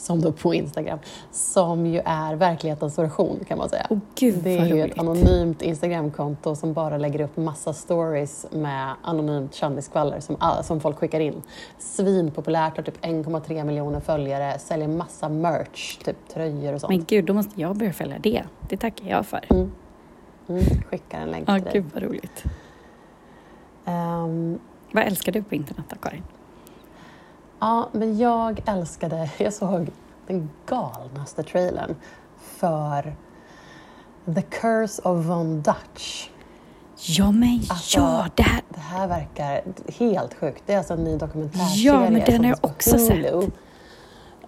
Som 0.00 0.20
då 0.20 0.32
på 0.32 0.54
Instagram, 0.54 0.98
som 1.30 1.86
ju 1.86 2.00
är 2.04 2.34
verklighetens 2.34 2.98
version 2.98 3.38
kan 3.48 3.58
man 3.58 3.68
säga. 3.68 3.86
Åh 3.90 3.98
gud 4.14 4.38
Det 4.42 4.58
är 4.58 4.66
ju 4.66 4.82
ett 4.84 4.98
anonymt 4.98 5.62
Instagramkonto 5.62 6.54
som 6.56 6.72
bara 6.72 6.98
lägger 6.98 7.20
upp 7.20 7.36
massa 7.36 7.72
stories 7.72 8.46
med 8.50 8.94
anonymt 9.02 9.54
kändisskvaller 9.54 10.20
som, 10.20 10.36
som 10.62 10.80
folk 10.80 10.96
skickar 10.98 11.20
in. 11.20 11.42
Svinpopulärt, 11.78 12.76
har 12.76 12.84
typ 12.84 13.04
1,3 13.04 13.64
miljoner 13.64 14.00
följare, 14.00 14.58
säljer 14.58 14.88
massa 14.88 15.28
merch, 15.28 15.98
typ 16.04 16.16
tröjor 16.28 16.72
och 16.74 16.80
sånt. 16.80 16.88
Men 16.90 17.04
gud, 17.04 17.24
då 17.24 17.34
måste 17.34 17.60
jag 17.60 17.76
börja 17.76 17.92
följa 17.92 18.18
det. 18.18 18.42
Det 18.68 18.76
tackar 18.76 19.06
jag 19.08 19.26
för. 19.26 19.44
Mm. 19.50 19.70
Mm, 20.48 20.62
skickar 20.90 21.20
en 21.20 21.28
länk 21.30 21.48
Ja, 21.48 21.54
till 21.54 21.64
dig. 21.64 21.72
gud 21.72 21.84
vad 21.94 22.02
roligt. 22.02 22.44
Ehm, 23.84 24.58
Vad 24.92 25.04
älskar 25.04 25.32
du 25.32 25.42
på 25.42 25.54
internet 25.54 25.84
då, 25.88 25.96
Karin? 25.96 26.22
Ja, 27.60 27.88
men 27.92 28.18
jag 28.18 28.62
älskade, 28.66 29.30
jag 29.38 29.52
såg 29.52 29.90
den 30.26 30.50
galnaste 30.66 31.42
trailern 31.42 31.94
för 32.40 33.16
The 34.34 34.42
Curse 34.42 35.02
of 35.02 35.26
Von 35.26 35.62
Dutch. 35.62 36.28
Ja, 37.06 37.30
men 37.30 37.62
Alltså, 37.70 37.98
ja, 37.98 38.26
det 38.34 38.42
här... 38.42 38.62
Det 38.68 38.80
här 38.80 39.08
verkar 39.08 39.62
helt 39.98 40.34
sjukt. 40.34 40.62
Det 40.66 40.72
är 40.72 40.78
alltså 40.78 40.94
en 40.94 41.04
ny 41.04 41.16
dokumentärserie. 41.16 41.86
Ja, 41.86 42.10
men 42.10 42.24
den 42.26 42.44
har 42.44 42.50
jag 42.50 42.58
också 42.62 42.98
sett. 42.98 43.10
Hulu. 43.10 43.50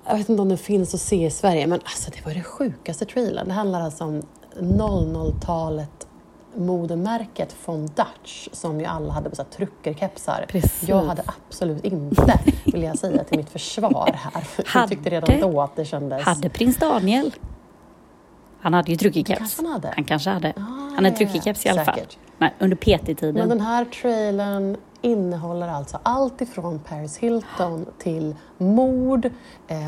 Jag 0.06 0.16
vet 0.16 0.28
inte 0.28 0.42
om 0.42 0.48
den 0.48 0.58
finns 0.58 0.94
att 0.94 1.00
se 1.00 1.26
i 1.26 1.30
Sverige, 1.30 1.66
men 1.66 1.80
alltså 1.84 2.10
det 2.10 2.24
var 2.24 2.34
det 2.34 2.42
sjukaste 2.42 3.04
trailern. 3.04 3.48
Det 3.48 3.54
handlar 3.54 3.80
alltså 3.80 4.04
om 4.04 4.22
00-talet 4.60 6.01
modemärket 6.56 7.56
von 7.64 7.86
Dutch 7.86 8.48
som 8.52 8.80
ju 8.80 8.86
alla 8.86 9.12
hade 9.12 9.30
på 9.30 9.36
så 9.36 9.44
truckerkepsar. 9.44 10.44
Precis. 10.48 10.88
Jag 10.88 11.02
hade 11.02 11.22
absolut 11.26 11.84
inte, 11.84 12.40
vill 12.64 12.82
jag 12.82 12.98
säga 12.98 13.24
till 13.24 13.38
mitt 13.38 13.50
försvar 13.50 14.10
här. 14.14 14.44
Jag 14.56 14.64
Hade- 14.66 14.88
tyckte 14.88 15.10
redan 15.10 15.40
då 15.40 15.60
att 15.60 15.76
det 15.76 15.84
kändes... 15.84 16.22
Hade 16.22 16.48
prins 16.48 16.76
Daniel... 16.76 17.34
Han 18.60 18.74
hade 18.74 18.92
ju 18.92 19.24
kanske 19.24 19.62
han 19.62 19.72
hade. 19.72 19.92
Han 19.96 20.04
kanske 20.04 20.30
hade. 20.30 20.48
Ah, 20.48 20.60
Han 20.60 20.94
hade 20.94 21.08
ja, 21.08 21.16
truckikeps 21.16 21.66
i 21.66 21.68
alla 21.68 21.84
fall. 21.84 22.00
Nej, 22.38 22.54
under 22.58 22.76
PT-tiden. 22.76 23.34
Men 23.34 23.48
den 23.48 23.60
här 23.60 23.84
trailern 23.84 24.76
innehåller 25.00 25.68
alltså 25.68 25.98
allt 26.02 26.40
ifrån 26.40 26.78
Paris 26.78 27.18
Hilton 27.18 27.86
till 27.98 28.36
mord, 28.58 29.26
eh, 29.68 29.78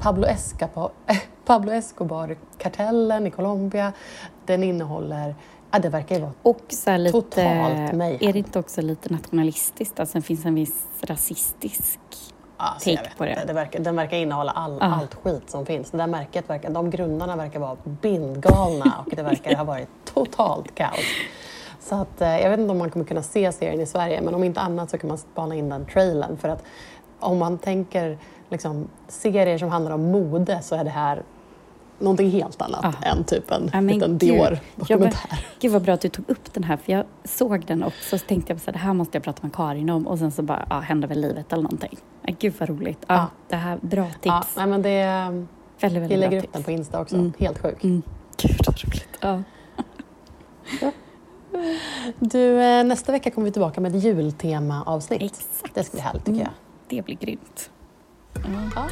Pablo, 0.00 0.26
Escobar, 0.26 0.90
Pablo 1.44 1.72
Escobar-kartellen 1.72 3.26
i 3.26 3.30
Colombia. 3.30 3.92
Den 4.46 4.62
innehåller, 4.64 5.34
ja 5.70 5.78
det 5.78 5.88
verkar 5.88 6.14
ju 6.14 6.20
vara 6.20 6.32
Och 6.42 6.60
så 6.68 6.96
lite, 6.96 7.12
Totalt 7.12 7.92
mayhem. 7.92 8.18
är 8.28 8.32
det 8.32 8.38
inte 8.38 8.58
också 8.58 8.82
lite 8.82 9.12
nationalistiskt? 9.12 10.00
Alltså 10.00 10.18
det 10.18 10.22
finns 10.22 10.44
en 10.46 10.54
viss 10.54 10.86
rasistisk... 11.00 11.98
Alltså, 12.60 12.90
take 12.96 13.10
på 13.18 13.24
det. 13.24 13.44
Det 13.46 13.52
verkar, 13.52 13.80
den 13.80 13.96
verkar 13.96 14.16
innehålla 14.16 14.52
all, 14.52 14.78
Ja. 14.80 14.86
allt 14.86 15.14
skit 15.14 15.50
som 15.50 15.66
finns. 15.66 15.90
Det 15.90 15.98
där 15.98 16.06
märket 16.06 16.50
verkar, 16.50 16.70
de 16.70 16.90
grundarna 16.90 17.36
verkar 17.36 17.60
vara 17.60 17.76
bindgalna 17.84 19.04
och 19.06 19.12
det 19.16 19.22
verkar 19.22 19.54
ha 19.56 19.64
varit 19.64 19.88
totalt 20.14 20.74
kaos. 20.74 20.98
Så 21.80 21.94
att, 21.94 22.20
eh, 22.20 22.40
jag 22.40 22.50
vet 22.50 22.58
inte 22.60 22.70
om 22.72 22.78
man 22.78 22.90
kommer 22.90 23.04
kunna 23.06 23.22
se 23.22 23.52
serien 23.52 23.80
i 23.80 23.86
Sverige 23.86 24.20
men 24.20 24.34
om 24.34 24.44
inte 24.44 24.60
annat 24.60 24.90
så 24.90 24.98
kan 24.98 25.08
man 25.08 25.18
spana 25.18 25.54
in 25.54 25.68
den 25.68 25.86
trailern 25.86 26.36
för 26.36 26.48
att 26.48 26.62
om 27.20 27.38
man 27.38 27.58
tänker 27.58 28.18
liksom, 28.50 28.88
serier 29.08 29.58
som 29.58 29.68
handlar 29.68 29.92
om 29.92 30.10
mode 30.10 30.62
så 30.62 30.74
är 30.74 30.84
det 30.84 30.90
här 30.90 31.22
någonting 31.98 32.30
helt 32.30 32.62
annat 32.62 32.80
Ja. 32.82 33.08
än 33.08 33.24
typ 33.24 33.50
en 33.50 33.70
men 33.72 33.86
liten. 33.86 34.18
Dior-dokumentär. 34.18 35.44
Gud 35.60 35.72
vad 35.72 35.82
bra 35.82 35.94
att 35.94 36.00
du 36.00 36.08
tog 36.08 36.30
upp 36.30 36.52
den 36.54 36.64
här, 36.64 36.76
för 36.76 36.92
jag 36.92 37.04
såg 37.24 37.66
den 37.66 37.82
också 37.82 38.18
så 38.18 38.24
tänkte 38.26 38.52
jag 38.52 38.60
här, 38.66 38.72
det 38.72 38.78
här 38.78 38.92
måste 38.92 39.16
jag 39.16 39.22
prata 39.24 39.42
med 39.42 39.52
Karin 39.54 39.90
om 39.90 40.06
och 40.06 40.18
sen 40.18 40.30
så 40.32 40.42
bara, 40.42 40.66
ja, 40.70 40.80
hände 40.80 41.06
väl 41.06 41.20
livet 41.20 41.52
eller 41.52 41.62
någonting. 41.62 41.98
Ja, 42.22 42.34
gud 42.38 42.54
vad 42.58 42.68
roligt. 42.68 42.98
Ja, 43.06 43.14
Ja. 43.14 43.26
Det 43.48 43.56
här, 43.56 43.78
bra 43.82 44.04
tips. 44.06 44.24
Ja, 44.24 44.44
nej, 44.56 44.66
men 44.66 44.82
det, 44.82 45.04
väldigt, 45.80 46.02
väldigt 46.02 46.10
vi 46.10 46.16
lägger 46.16 46.44
upp 46.44 46.52
den 46.52 46.62
på 46.62 46.70
Insta 46.70 47.00
också. 47.00 47.14
Mm. 47.16 47.32
Helt 47.38 47.58
sjukt. 47.58 47.84
Mm. 47.84 48.02
Gud 48.36 48.56
vad 48.66 48.84
roligt. 48.84 49.18
Ja. 49.20 49.42
Du, 52.18 52.62
eh, 52.62 52.84
nästa 52.84 53.12
vecka 53.12 53.30
kommer 53.30 53.44
vi 53.44 53.52
tillbaka 53.52 53.80
med 53.80 53.96
ett 53.96 54.02
jultema-avsnitt. 54.04 55.22
Exakt. 55.22 55.74
Det 55.74 55.84
ska 55.84 55.92
bli 55.92 56.00
härligt 56.00 56.24
tycker 56.24 56.40
jag. 56.40 56.50
Det 56.88 57.02
blir 57.04 57.16
grymt. 57.16 57.70
Ja. 58.74 58.88